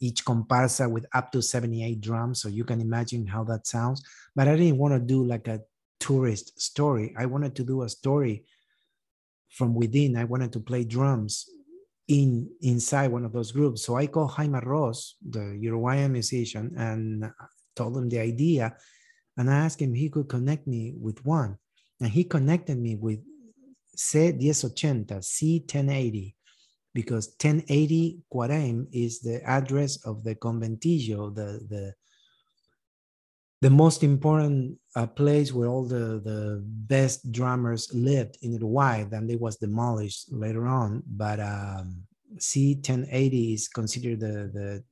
[0.00, 2.42] each comparsa with up to 78 drums.
[2.42, 4.02] So you can imagine how that sounds.
[4.34, 5.60] But I didn't want to do like a
[6.00, 7.14] tourist story.
[7.16, 8.44] I wanted to do a story
[9.56, 10.16] from within.
[10.16, 11.48] I wanted to play drums
[12.08, 13.82] in inside one of those groups.
[13.82, 17.32] So I called Jaime Roos, the Uruguayan musician, and
[17.74, 18.76] told him the idea.
[19.36, 21.58] And I asked him he could connect me with one.
[22.00, 23.20] And he connected me with
[23.96, 26.34] C1080, C1080,
[26.92, 31.94] because 1080 Cuareim is the address of the conventillo, the, the,
[33.66, 39.02] the most important uh, place where all the, the best drummers lived in Uruguay.
[39.02, 41.02] Then it was demolished later on.
[41.04, 42.04] But um,
[42.36, 44.84] C1080 is considered the, the,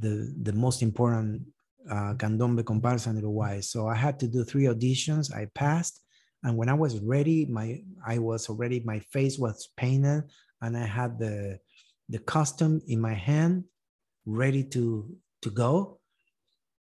[0.00, 1.42] the, the most important
[1.88, 3.60] uh, candombe comparsa in Uruguay.
[3.60, 5.32] So I had to do three auditions.
[5.32, 6.00] I passed.
[6.42, 10.24] And when I was ready, my I was already, my face was painted
[10.62, 11.60] and I had the,
[12.08, 13.62] the costume in my hand
[14.26, 15.08] ready to,
[15.42, 16.00] to go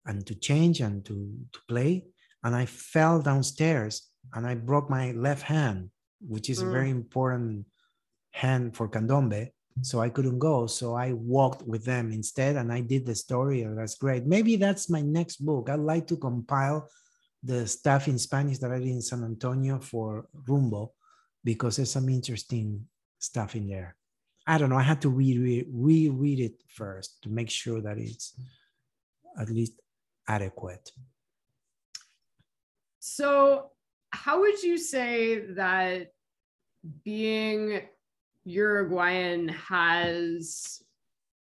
[0.06, 1.14] and to change and to,
[1.52, 2.04] to play.
[2.44, 5.90] And I fell downstairs and I broke my left hand,
[6.20, 6.68] which is mm.
[6.68, 7.66] a very important
[8.32, 9.50] hand for candombe.
[9.82, 10.66] So I couldn't go.
[10.66, 13.62] So I walked with them instead and I did the story.
[13.62, 14.24] And that's great.
[14.24, 15.68] Maybe that's my next book.
[15.68, 16.88] I'd like to compile
[17.42, 20.92] the stuff in Spanish that I did in San Antonio for Rumbo
[21.44, 22.86] because there's some interesting
[23.18, 23.96] stuff in there.
[24.46, 24.78] I don't know.
[24.78, 28.34] I had to reread, reread it first to make sure that it's
[29.38, 29.74] at least
[30.28, 30.90] adequate.
[33.00, 33.70] So,
[34.10, 36.12] how would you say that
[37.04, 37.82] being
[38.44, 40.82] Uruguayan has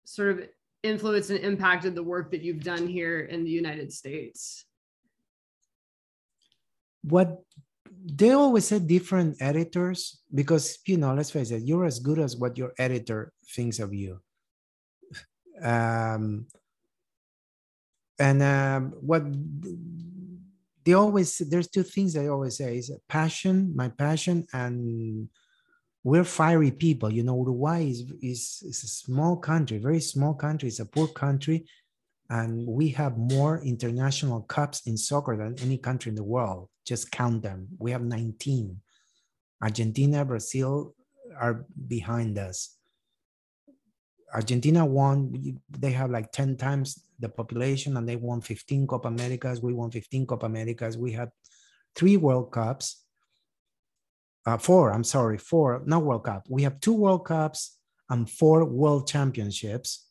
[0.04, 0.48] sort of
[0.82, 4.64] influenced and impacted the work that you've done here in the United States?
[7.02, 7.42] What
[8.04, 12.36] they always said different editors because you know let's face it you're as good as
[12.36, 14.20] what your editor thinks of you
[15.62, 16.46] um,
[18.18, 19.24] and um, what
[20.84, 25.28] they always there's two things they always say is passion my passion and
[26.02, 27.10] we're fiery people.
[27.10, 30.68] You know uruguay is, is, is a small country very small country.
[30.68, 31.66] It's a poor country.
[32.30, 36.68] And we have more international cups in soccer than any country in the world.
[36.86, 37.68] Just count them.
[37.78, 38.80] We have 19
[39.62, 40.94] argentina brazil
[41.38, 42.76] are behind us.
[44.34, 49.60] Argentina won they have like 10 times the population and they won 15 Copa Americas.
[49.60, 50.96] We won 15 Copa Americas.
[50.98, 51.30] We had
[51.94, 53.04] three World Cups.
[54.46, 56.44] Uh, four, I'm sorry, four, not World Cup.
[56.48, 57.78] We have two World Cups
[58.10, 60.06] and four World Championships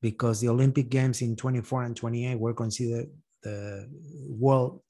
[0.00, 3.08] because the Olympic Games in 24 and 28 were considered
[3.42, 3.88] the
[4.28, 4.82] World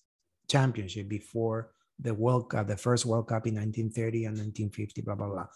[0.49, 5.29] Championship before the World Cup, the first World Cup in 1930 and 1950, blah, blah,
[5.29, 5.47] blah.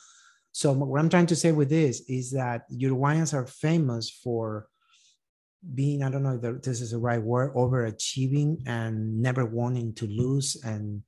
[0.52, 4.68] So what I'm trying to say with this is that Uruguayans are famous for
[5.74, 10.06] being i don't know if this is the right word overachieving and never wanting to
[10.06, 11.02] lose and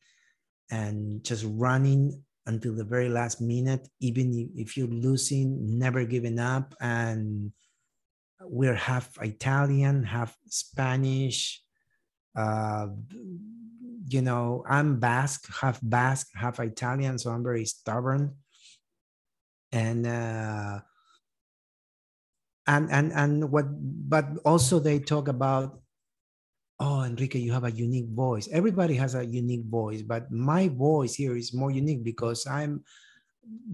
[0.71, 6.75] and just running until the very last minute, even if you're losing, never giving up.
[6.81, 7.53] And
[8.41, 11.63] we're half Italian, half Spanish.
[12.35, 12.89] Uh,
[14.09, 18.35] you know, I'm Basque, half Basque, half Italian, so I'm very stubborn.
[19.71, 20.81] And uh,
[22.67, 23.67] and and and what,
[24.09, 25.81] but also they talk about
[26.81, 28.49] oh enrique you have a unique voice.
[28.53, 32.85] Everybody has a unique voice but my voice here is more unique because i'm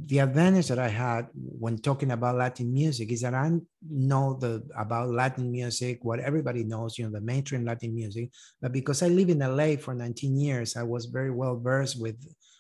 [0.07, 3.51] the advantage that i had when talking about latin music is that i
[3.91, 8.31] know the about latin music what everybody knows you know the mainstream latin music.
[8.63, 12.17] But because i live in la for 19 years i was very well versed with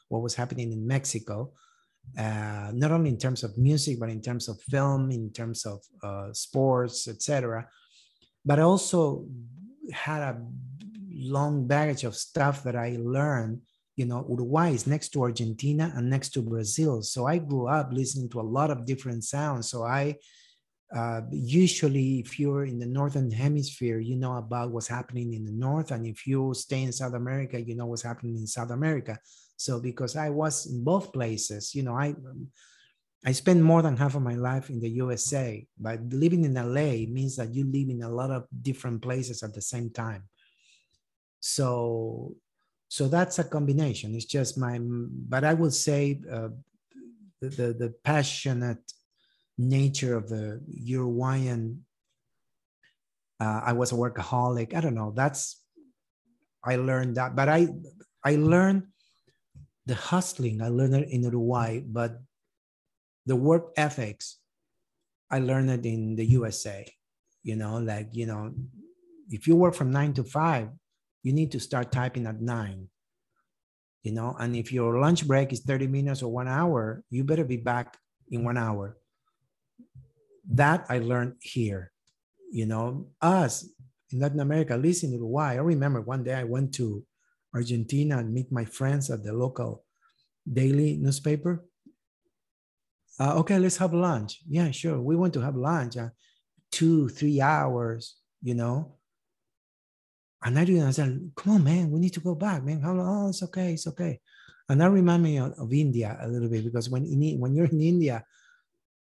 [0.09, 1.51] what was happening in mexico
[2.17, 5.81] uh, not only in terms of music but in terms of film in terms of
[6.03, 7.67] uh, sports etc
[8.45, 9.27] but I also
[9.93, 10.41] had a
[11.13, 13.61] long baggage of stuff that I learned.
[13.97, 17.03] You know, Uruguay is next to Argentina and next to Brazil.
[17.03, 19.69] So I grew up listening to a lot of different sounds.
[19.69, 20.17] So I
[20.95, 25.53] uh, usually, if you're in the northern hemisphere, you know about what's happening in the
[25.53, 29.19] north, and if you stay in South America, you know what's happening in South America.
[29.59, 32.15] So because I was in both places, you know, I
[33.27, 37.11] I spent more than half of my life in the USA, but living in LA
[37.11, 40.23] means that you live in a lot of different places at the same time.
[41.41, 42.37] So,
[42.87, 44.15] so that's a combination.
[44.15, 46.51] It's just my, but I would say uh,
[47.41, 48.93] the, the, the passionate
[49.59, 51.85] nature of the Uruguayan.
[53.41, 54.75] Uh, I was a workaholic.
[54.75, 55.13] I don't know.
[55.15, 55.61] That's
[56.65, 57.69] I learned that, but I
[58.25, 58.85] I learned
[59.89, 60.61] the hustling.
[60.61, 61.93] I learned it in Uruguay, mm-hmm.
[61.93, 62.21] but
[63.29, 64.41] the work ethics
[65.31, 66.91] i learned it in the usa
[67.43, 68.51] you know like you know
[69.29, 70.69] if you work from nine to five
[71.23, 72.89] you need to start typing at nine
[74.03, 77.45] you know and if your lunch break is 30 minutes or one hour you better
[77.45, 77.99] be back
[78.31, 78.97] in one hour
[80.49, 81.93] that i learned here
[82.51, 83.69] you know us
[84.11, 87.05] in latin america at least in uruguay i remember one day i went to
[87.55, 89.85] argentina and meet my friends at the local
[90.51, 91.65] daily newspaper
[93.21, 94.43] uh, okay, let's have lunch.
[94.49, 95.01] Yeah, sure.
[95.01, 95.97] We want to have lunch.
[95.97, 96.11] Uh,
[96.71, 98.97] two, three hours, you know.
[100.45, 102.81] And I didn't understand, come on, man, we need to go back, man.
[102.81, 103.27] How long?
[103.27, 104.21] Oh, it's okay, it's okay.
[104.69, 107.67] And that reminds me of, of, India a little bit because when in, when you're
[107.67, 108.23] in India,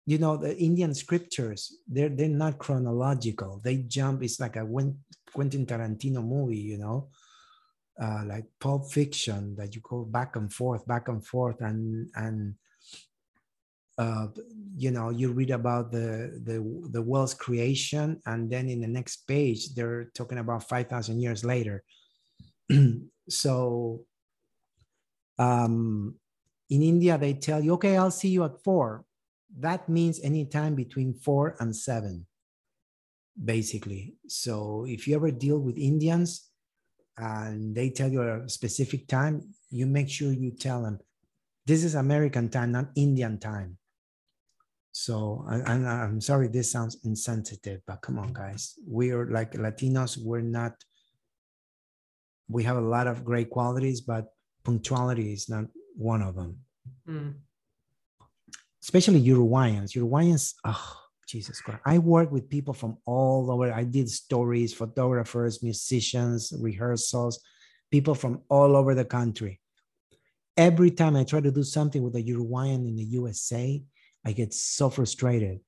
[0.06, 3.62] you know, the Indian scriptures, they're, they're not chronological.
[3.64, 4.68] They jump, it's like a
[5.32, 7.10] Quentin Tarantino movie, you know,
[8.02, 11.62] uh, like Pulp Fiction that you go back and forth, back and forth.
[11.62, 12.56] And, and
[13.98, 14.28] uh,
[14.76, 16.58] you know you read about the the
[16.90, 21.84] the world's creation and then in the next page they're talking about 5000 years later
[23.30, 24.06] so
[25.38, 26.16] um,
[26.70, 29.06] in india they tell you okay i'll see you at four
[29.60, 32.26] that means anytime between four and seven
[33.46, 36.50] basically so if you ever deal with indians
[37.18, 41.00] and they tell you a specific time you make sure you tell them
[41.66, 43.78] this is american time not indian time
[44.94, 48.78] so I, I'm sorry, this sounds insensitive, but come on, guys.
[48.88, 50.20] We are like Latinos.
[50.24, 50.74] We're not.
[52.48, 54.28] We have a lot of great qualities, but
[54.64, 56.58] punctuality is not one of them.
[57.10, 57.34] Mm.
[58.84, 59.98] Especially Uruguayans.
[59.98, 60.54] Uruguayans.
[60.64, 61.82] Oh, Jesus Christ!
[61.86, 63.72] I work with people from all over.
[63.72, 67.40] I did stories, photographers, musicians, rehearsals,
[67.92, 69.60] people from all over the country.
[70.56, 73.82] Every time I try to do something with a Uruguayan in the USA,
[74.26, 75.60] I get so frustrated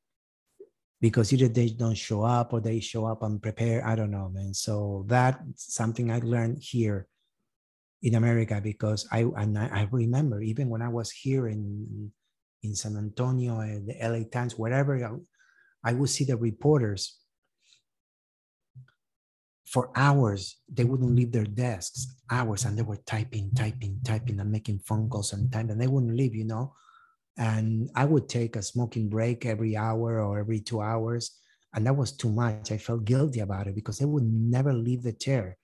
[1.01, 3.83] because either they don't show up or they show up unprepared.
[3.83, 4.53] I don't know, man.
[4.53, 7.07] So that's something I learned here
[8.01, 12.11] in America because I and I, I remember even when I was here in
[12.63, 14.97] in San Antonio, eh, the LA Times, wherever
[15.85, 17.19] I, would see the reporters
[19.65, 20.57] for hours.
[20.67, 25.09] They wouldn't leave their desks hours, and they were typing, typing, typing, and making phone
[25.09, 26.35] calls and time, and they wouldn't leave.
[26.35, 26.73] You know,
[27.37, 31.37] and I would take a smoking break every hour or every two hours.
[31.73, 32.71] And that was too much.
[32.71, 35.57] I felt guilty about it because they would never leave the chair.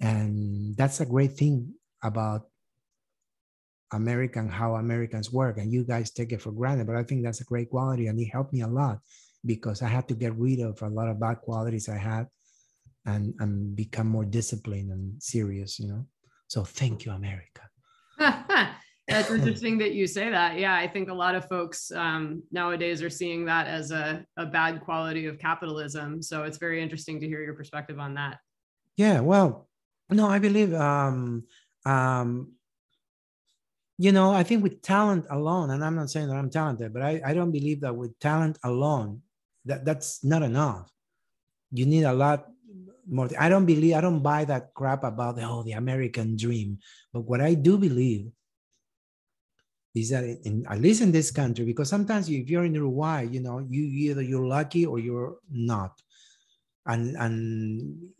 [0.00, 2.46] And that's a great thing about
[3.92, 5.58] American, how Americans work.
[5.58, 6.86] And you guys take it for granted.
[6.86, 8.06] But I think that's a great quality.
[8.06, 9.00] And it helped me a lot
[9.44, 12.26] because I had to get rid of a lot of bad qualities I had
[13.06, 16.06] and, and become more disciplined and serious, you know?
[16.48, 17.62] So thank you, America.
[19.08, 20.58] That's interesting that you say that.
[20.58, 24.46] Yeah, I think a lot of folks um, nowadays are seeing that as a, a
[24.46, 26.22] bad quality of capitalism.
[26.22, 28.38] So it's very interesting to hear your perspective on that.
[28.96, 29.68] Yeah, well,
[30.08, 31.44] no, I believe um,
[31.84, 32.52] um,
[33.98, 37.02] you know, I think with talent alone, and I'm not saying that I'm talented, but
[37.02, 39.22] I, I don't believe that with talent alone,
[39.64, 40.90] that that's not enough.
[41.70, 42.46] You need a lot
[43.08, 43.28] more.
[43.38, 46.78] I don't believe, I don't buy that crap about the, oh, the American dream.
[47.12, 48.30] But what I do believe
[49.94, 53.40] is that in, at least in this country, because sometimes if you're in Uruguay, you
[53.40, 56.00] know, you either you're lucky or you're not.
[56.86, 58.12] And, and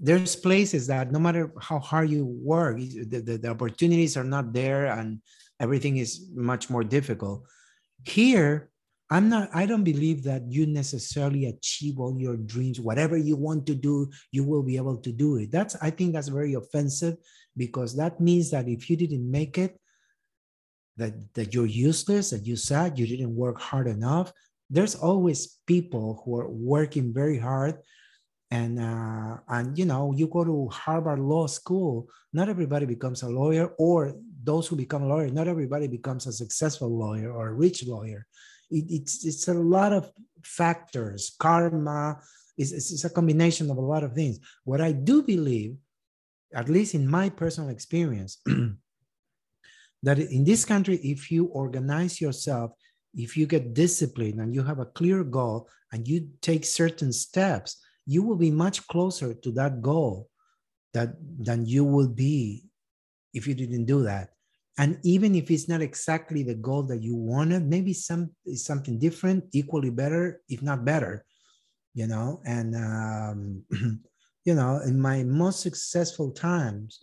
[0.00, 4.52] there's places that no matter how hard you work, the, the, the, opportunities are not
[4.52, 5.20] there and
[5.58, 7.42] everything is much more difficult.
[8.04, 8.70] Here,
[9.10, 12.78] I'm not, I don't believe that you necessarily achieve all your dreams.
[12.78, 15.50] Whatever you want to do, you will be able to do it.
[15.50, 17.16] That's, I think that's very offensive
[17.56, 19.80] because that means that if you didn't make it,
[20.98, 24.32] that, that you're useless, that you sad, you didn't work hard enough.
[24.68, 27.78] There's always people who are working very hard
[28.50, 33.28] and uh, and you know you go to harvard law school not everybody becomes a
[33.28, 37.52] lawyer or those who become a lawyer not everybody becomes a successful lawyer or a
[37.52, 38.26] rich lawyer
[38.70, 40.10] it, it's it's a lot of
[40.42, 41.34] factors.
[41.38, 42.18] Karma
[42.56, 44.38] is it's, a combination of a lot of things.
[44.64, 45.76] What i do believe
[46.54, 48.38] at least in my personal experience
[50.02, 52.72] that in this country if you organize yourself
[53.14, 57.80] if you get disciplined and you have a clear goal and you take certain steps
[58.06, 60.28] you will be much closer to that goal
[60.94, 62.64] that than you will be
[63.34, 64.30] if you didn't do that
[64.78, 69.44] and even if it's not exactly the goal that you wanted maybe some something different
[69.52, 71.24] equally better if not better
[71.94, 73.62] you know and um,
[74.44, 77.00] you know in my most successful times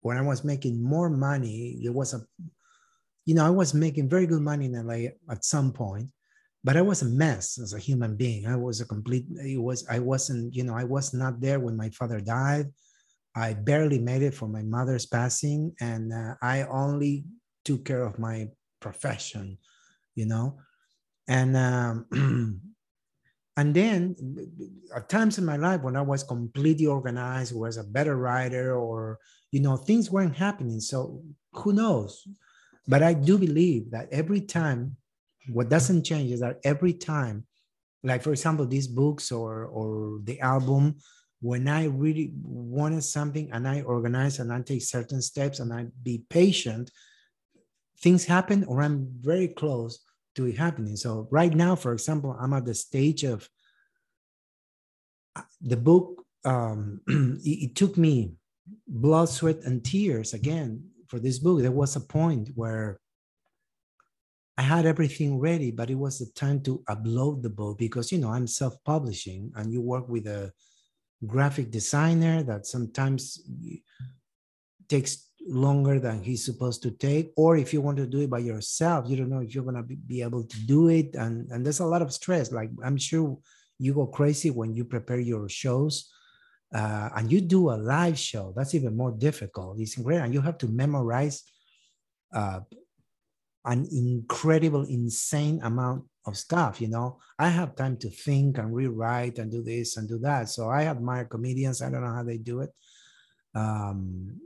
[0.00, 2.20] when i was making more money there was a
[3.24, 4.94] you know i was making very good money in la
[5.30, 6.10] at some point
[6.66, 8.44] but I was a mess as a human being.
[8.48, 11.76] I was a complete, it was, I wasn't, you know, I was not there when
[11.76, 12.66] my father died.
[13.36, 15.74] I barely made it for my mother's passing.
[15.80, 17.24] And uh, I only
[17.64, 18.48] took care of my
[18.80, 19.58] profession,
[20.14, 20.58] you know?
[21.28, 22.06] And, um,
[23.58, 24.16] and then
[24.94, 29.18] at times in my life when I was completely organized, was a better writer or,
[29.52, 30.80] you know, things weren't happening.
[30.80, 31.22] So
[31.52, 32.26] who knows?
[32.88, 34.96] But I do believe that every time
[35.48, 37.46] what doesn't change is that every time
[38.02, 40.96] like for example these books or or the album
[41.46, 45.86] when i really wanted something and i organize and i take certain steps and i
[46.02, 46.90] be patient
[48.00, 50.96] things happen or i'm very close to it happening.
[50.96, 53.48] So right now for example i'm at the stage of
[55.34, 57.00] uh, the book um,
[57.44, 58.34] it, it took me
[58.86, 61.60] blood sweat and tears again for this book.
[61.60, 63.00] There was a point where
[64.56, 68.18] I had everything ready, but it was the time to upload the book because you
[68.18, 70.52] know I'm self-publishing and you work with a
[71.26, 73.42] graphic designer that sometimes
[74.88, 78.38] takes longer than he's supposed to take or if you want to do it by
[78.38, 81.14] yourself you don't know if you're going to be able to do it.
[81.14, 82.50] And and there's a lot of stress.
[82.50, 83.38] Like i'm sure
[83.78, 86.10] you go crazy when you prepare your shows
[86.74, 88.52] uh, and you do a live show.
[88.56, 89.78] That's even more difficult.
[89.78, 90.18] It's great.
[90.18, 91.42] And you have to memorize
[92.34, 92.60] uh,
[93.64, 96.80] an incredible, insane amount of stuff.
[96.80, 100.48] You know, I have time to think and rewrite and do this and do that.
[100.48, 101.82] So I admire comedians.
[101.82, 102.70] I don't know how they do it.
[103.54, 104.40] Um,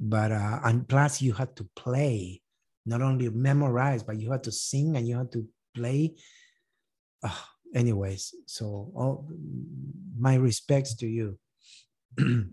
[0.00, 2.40] but uh, and plus you had to play,
[2.86, 6.14] not only memorize, but you had to sing and you had to play.
[7.22, 7.34] Uh,
[7.74, 9.28] anyways, so all
[10.18, 11.38] my respects to you.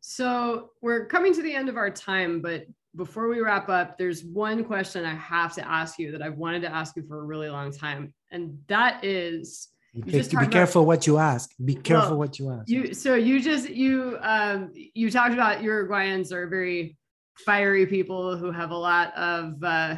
[0.00, 2.66] so we're coming to the end of our time, but
[2.98, 6.62] before we wrap up, there's one question I have to ask you that I've wanted
[6.62, 9.68] to ask you for a really long time, and that is.
[9.94, 11.52] be careful what you ask.
[11.64, 12.68] Be careful well, what you ask.
[12.68, 16.98] You so you just you um you talked about Uruguayans are very
[17.36, 19.96] fiery people who have a lot of uh,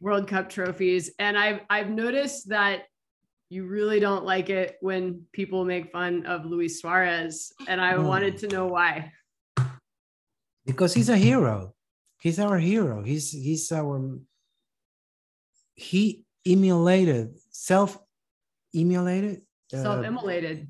[0.00, 2.82] World Cup trophies, and I've I've noticed that
[3.48, 8.36] you really don't like it when people make fun of Luis Suarez, and I wanted
[8.38, 9.10] to know why.
[10.66, 11.74] Because he's a hero
[12.20, 13.02] he's our hero.
[13.02, 14.18] He's he's our
[15.74, 17.98] he emulated self
[18.74, 19.42] emulated
[19.72, 20.68] uh, self immolated.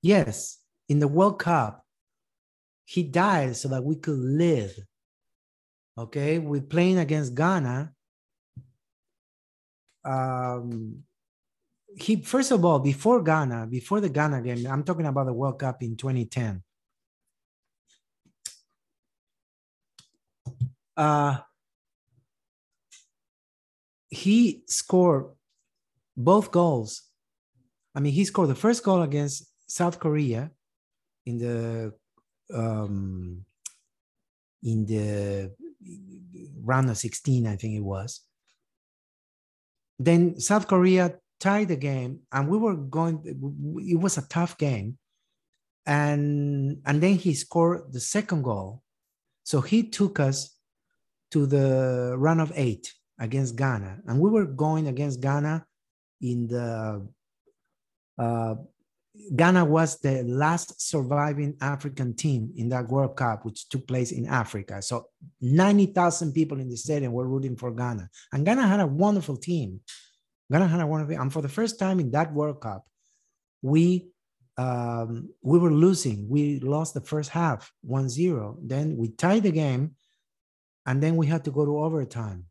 [0.00, 1.84] Yes, in the World Cup,
[2.84, 4.72] he died so that we could live.
[5.98, 7.92] Okay, we're playing against Ghana.
[10.04, 11.04] Um,
[11.96, 15.58] he first of all before Ghana, before the Ghana game, I'm talking about the World
[15.58, 16.62] Cup in 2010.
[20.96, 21.38] Uh,
[24.10, 25.26] he scored
[26.16, 27.02] both goals.
[27.94, 30.50] I mean, he scored the first goal against South Korea
[31.26, 31.92] in the
[32.52, 33.44] um,
[34.62, 35.52] in the
[36.62, 38.20] round of 16, I think it was.
[39.98, 43.20] Then South Korea tied the game, and we were going.
[43.24, 44.98] It was a tough game,
[45.86, 48.82] and and then he scored the second goal,
[49.44, 50.53] so he took us
[51.34, 55.66] to the run of eight against Ghana, and we were going against Ghana
[56.20, 57.06] in the
[58.16, 58.54] uh,
[59.34, 64.26] Ghana was the last surviving African team in that World Cup, which took place in
[64.26, 64.82] Africa.
[64.82, 65.06] So
[65.40, 68.08] 90,000 people in the stadium were rooting for Ghana.
[68.32, 69.80] And Ghana had a wonderful team.
[70.50, 72.84] Ghana had a wonderful And for the first time in that World Cup,
[73.62, 74.08] we
[74.56, 76.28] um, we were losing.
[76.28, 78.56] We lost the first half 1-0.
[78.62, 79.96] Then we tied the game,
[80.86, 82.46] and then we had to go to overtime.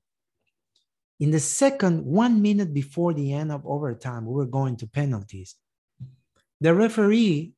[1.19, 5.55] In the second, one minute before the end of overtime, we were going to penalties
[6.63, 7.51] the referee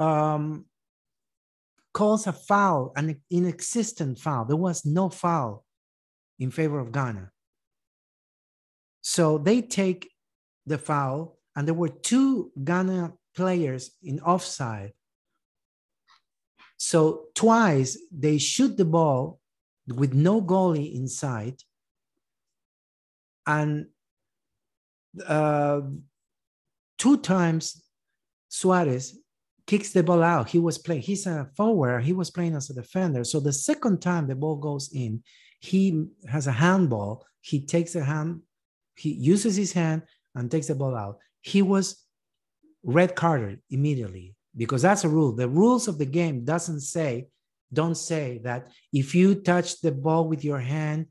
[0.00, 0.66] um,
[1.94, 4.44] calls a foul, an inexistent foul.
[4.44, 5.64] There was no foul
[6.40, 7.30] in favor of Ghana.
[9.00, 10.10] So they take
[10.66, 14.92] the foul, and there were two Ghana players in offside.
[16.76, 19.40] So twice they shoot the ball
[19.88, 21.62] with no goalie inside,
[23.46, 23.86] and
[25.26, 25.80] uh,
[26.98, 27.82] two times
[28.48, 29.18] Suarez
[29.66, 30.48] kicks the ball out.
[30.48, 33.24] He was playing, he's a forward, he was playing as a defender.
[33.24, 35.22] So the second time the ball goes in,
[35.60, 37.24] he has a handball.
[37.40, 38.42] He takes a hand,
[38.96, 40.02] he uses his hand
[40.34, 41.18] and takes the ball out.
[41.40, 42.04] He was
[42.82, 45.32] red carded immediately because that's a rule.
[45.32, 47.28] The rules of the game doesn't say,
[47.72, 51.06] don't say that if you touch the ball with your hand,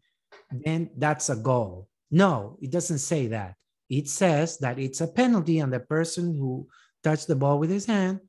[0.52, 1.88] then that's a goal.
[2.12, 3.56] No, it doesn't say that
[3.90, 6.68] it says that it's a penalty and the person who
[7.04, 8.20] touched the ball with his hand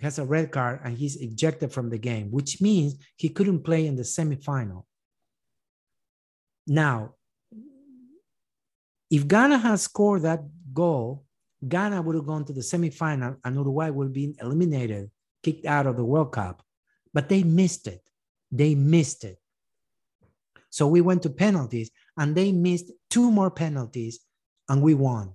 [0.00, 3.86] has a red card and he's ejected from the game, which means he couldn't play
[3.86, 4.84] in the semifinal.
[6.66, 7.14] Now,
[9.10, 10.40] if Ghana has scored that
[10.72, 11.24] goal,
[11.68, 15.10] Ghana would have gone to the semifinal and Uruguay would have been eliminated,
[15.42, 16.62] kicked out of the World Cup.
[17.12, 18.02] But they missed it.
[18.50, 19.38] They missed it.
[20.70, 24.20] So we went to penalties and they missed two more penalties
[24.68, 25.34] and we won.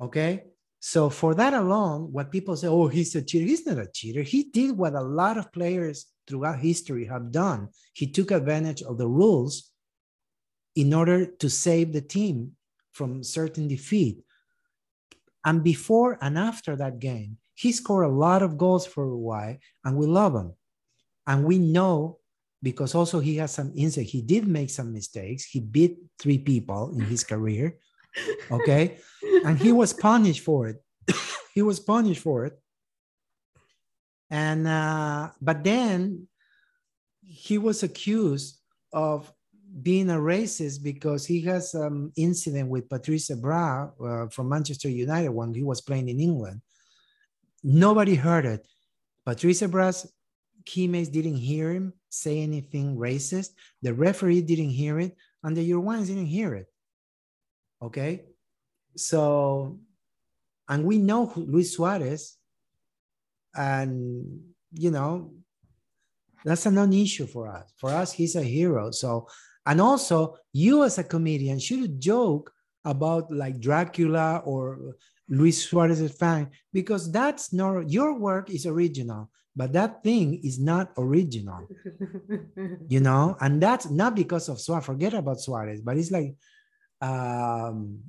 [0.00, 0.44] Okay.
[0.80, 3.46] So for that alone, what people say, oh, he's a cheater.
[3.46, 4.22] He's not a cheater.
[4.22, 7.68] He did what a lot of players throughout history have done.
[7.92, 9.70] He took advantage of the rules
[10.76, 12.52] in order to save the team
[12.92, 14.22] from certain defeat.
[15.44, 19.96] And before and after that game, he scored a lot of goals for Uruguay, and
[19.96, 20.52] we love him.
[21.26, 22.18] And we know
[22.62, 24.06] because also he has some insight.
[24.06, 25.44] He did make some mistakes.
[25.44, 27.78] He beat three people in his career
[28.50, 28.98] okay
[29.44, 30.82] and he was punished for it
[31.54, 32.58] he was punished for it
[34.30, 36.28] and uh, but then
[37.20, 38.58] he was accused
[38.92, 39.32] of
[39.82, 45.30] being a racist because he has an incident with Patrice Evra uh, from Manchester United
[45.30, 46.60] when he was playing in England.
[47.62, 48.66] Nobody heard it.
[49.24, 50.12] Patrice Evra's
[50.66, 53.50] teammates didn't hear him say anything racist.
[53.82, 56.66] The referee didn't hear it, and the Uruguayans didn't hear it.
[57.82, 58.24] Okay.
[58.96, 59.78] So,
[60.68, 62.36] and we know Luis Suarez,
[63.54, 64.40] and,
[64.72, 65.32] you know,
[66.44, 67.72] that's a non issue for us.
[67.76, 68.90] For us, he's a hero.
[68.90, 69.28] So,
[69.70, 72.52] and also, you as a comedian should joke
[72.84, 74.96] about like Dracula or
[75.28, 80.90] Luis Suarez's fan because that's not your work is original, but that thing is not
[80.98, 81.68] original,
[82.88, 84.86] you know, and that's not because of Suarez.
[84.86, 86.34] Forget about Suarez, but it's like
[87.00, 88.00] um,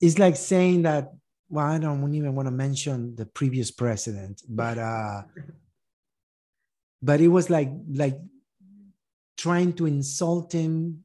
[0.00, 1.12] it's like saying that
[1.50, 5.22] well i don't even want to mention the previous president but uh
[7.02, 8.16] but it was like like
[9.36, 11.04] trying to insult him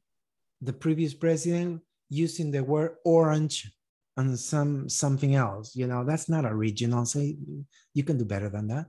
[0.60, 3.70] the previous president using the word orange
[4.16, 7.20] and some something else you know that's not original so
[7.94, 8.86] you can do better than that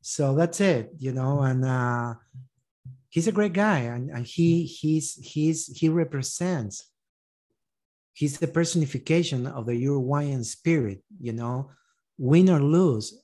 [0.00, 2.14] so that's it you know and uh
[3.10, 6.92] he's a great guy and, and he he's he's he represents
[8.12, 11.70] he's the personification of the Uruguayan spirit, you know,
[12.18, 13.22] win or lose.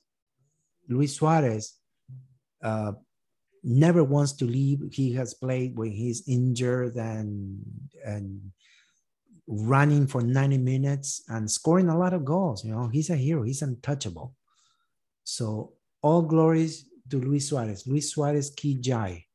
[0.87, 1.75] Luis Suarez
[2.63, 2.93] uh,
[3.63, 4.81] never wants to leave.
[4.91, 7.59] He has played when he's injured and
[8.05, 8.51] and
[9.47, 12.63] running for 90 minutes and scoring a lot of goals.
[12.63, 13.41] You know, he's a hero.
[13.41, 14.35] He's untouchable.
[15.23, 15.73] So
[16.03, 17.87] all glories to Luis Suarez.
[17.87, 19.25] Luis Suarez Ki Jai.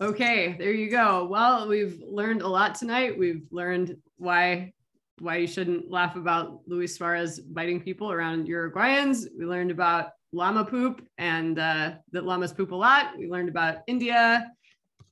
[0.00, 1.26] Okay, there you go.
[1.26, 3.18] Well, we've learned a lot tonight.
[3.18, 4.72] We've learned why
[5.20, 9.26] why you shouldn't laugh about Luis Suarez biting people around Uruguayans.
[9.38, 13.18] We learned about llama poop and uh, that llamas poop a lot.
[13.18, 14.50] We learned about India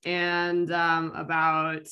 [0.04, 1.86] and um, about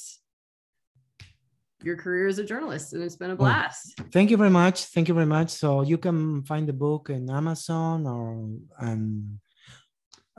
[1.82, 3.94] your career as a journalist, and it's been a blast.
[3.98, 4.84] Well, thank you very much.
[4.86, 5.50] Thank you very much.
[5.50, 8.48] So you can find the book in Amazon or
[8.80, 9.38] um,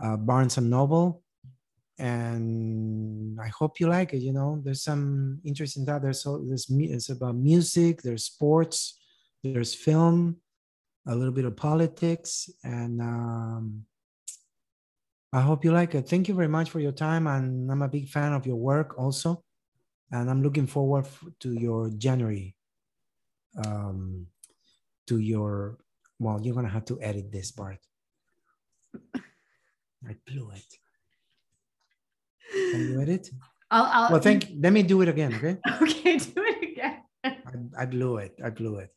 [0.01, 1.23] uh, Barnes and Noble
[1.99, 4.19] and I hope you like it.
[4.19, 6.01] You know, there's some interesting stuff.
[6.01, 8.97] There's so there's it's about music, there's sports,
[9.43, 10.37] there's film,
[11.09, 13.83] a little bit of politics, and um,
[15.33, 16.07] I hope you like it.
[16.07, 18.97] Thank you very much for your time, and I'm a big fan of your work
[18.97, 19.43] also,
[20.11, 21.07] and I'm looking forward
[21.39, 22.55] to your January,
[23.65, 24.27] um,
[25.07, 25.79] to your.
[26.19, 27.79] Well, you're gonna have to edit this part.
[30.07, 30.69] I blew it.
[32.71, 33.29] Can you edit?
[33.71, 34.47] I'll, I'll well, thank.
[34.59, 35.33] Let me do it again.
[35.33, 35.57] Okay.
[35.81, 36.97] Okay, do it again.
[37.23, 38.39] I, I blew it.
[38.43, 38.93] I blew it.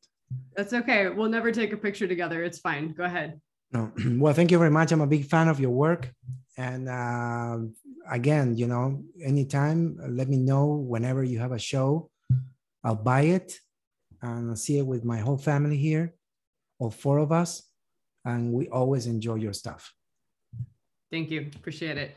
[0.57, 1.09] That's okay.
[1.09, 2.45] We'll never take a picture together.
[2.45, 2.93] It's fine.
[2.93, 3.41] Go ahead.
[3.73, 3.93] No.
[4.19, 4.93] Well, thank you very much.
[4.93, 6.13] I'm a big fan of your work.
[6.59, 7.59] And uh,
[8.11, 12.11] again, you know, anytime, let me know whenever you have a show.
[12.85, 13.59] I'll buy it
[14.21, 16.15] and I'll see it with my whole family here,
[16.79, 17.63] all four of us.
[18.25, 19.93] And we always enjoy your stuff.
[21.11, 21.51] Thank you.
[21.57, 22.17] Appreciate it.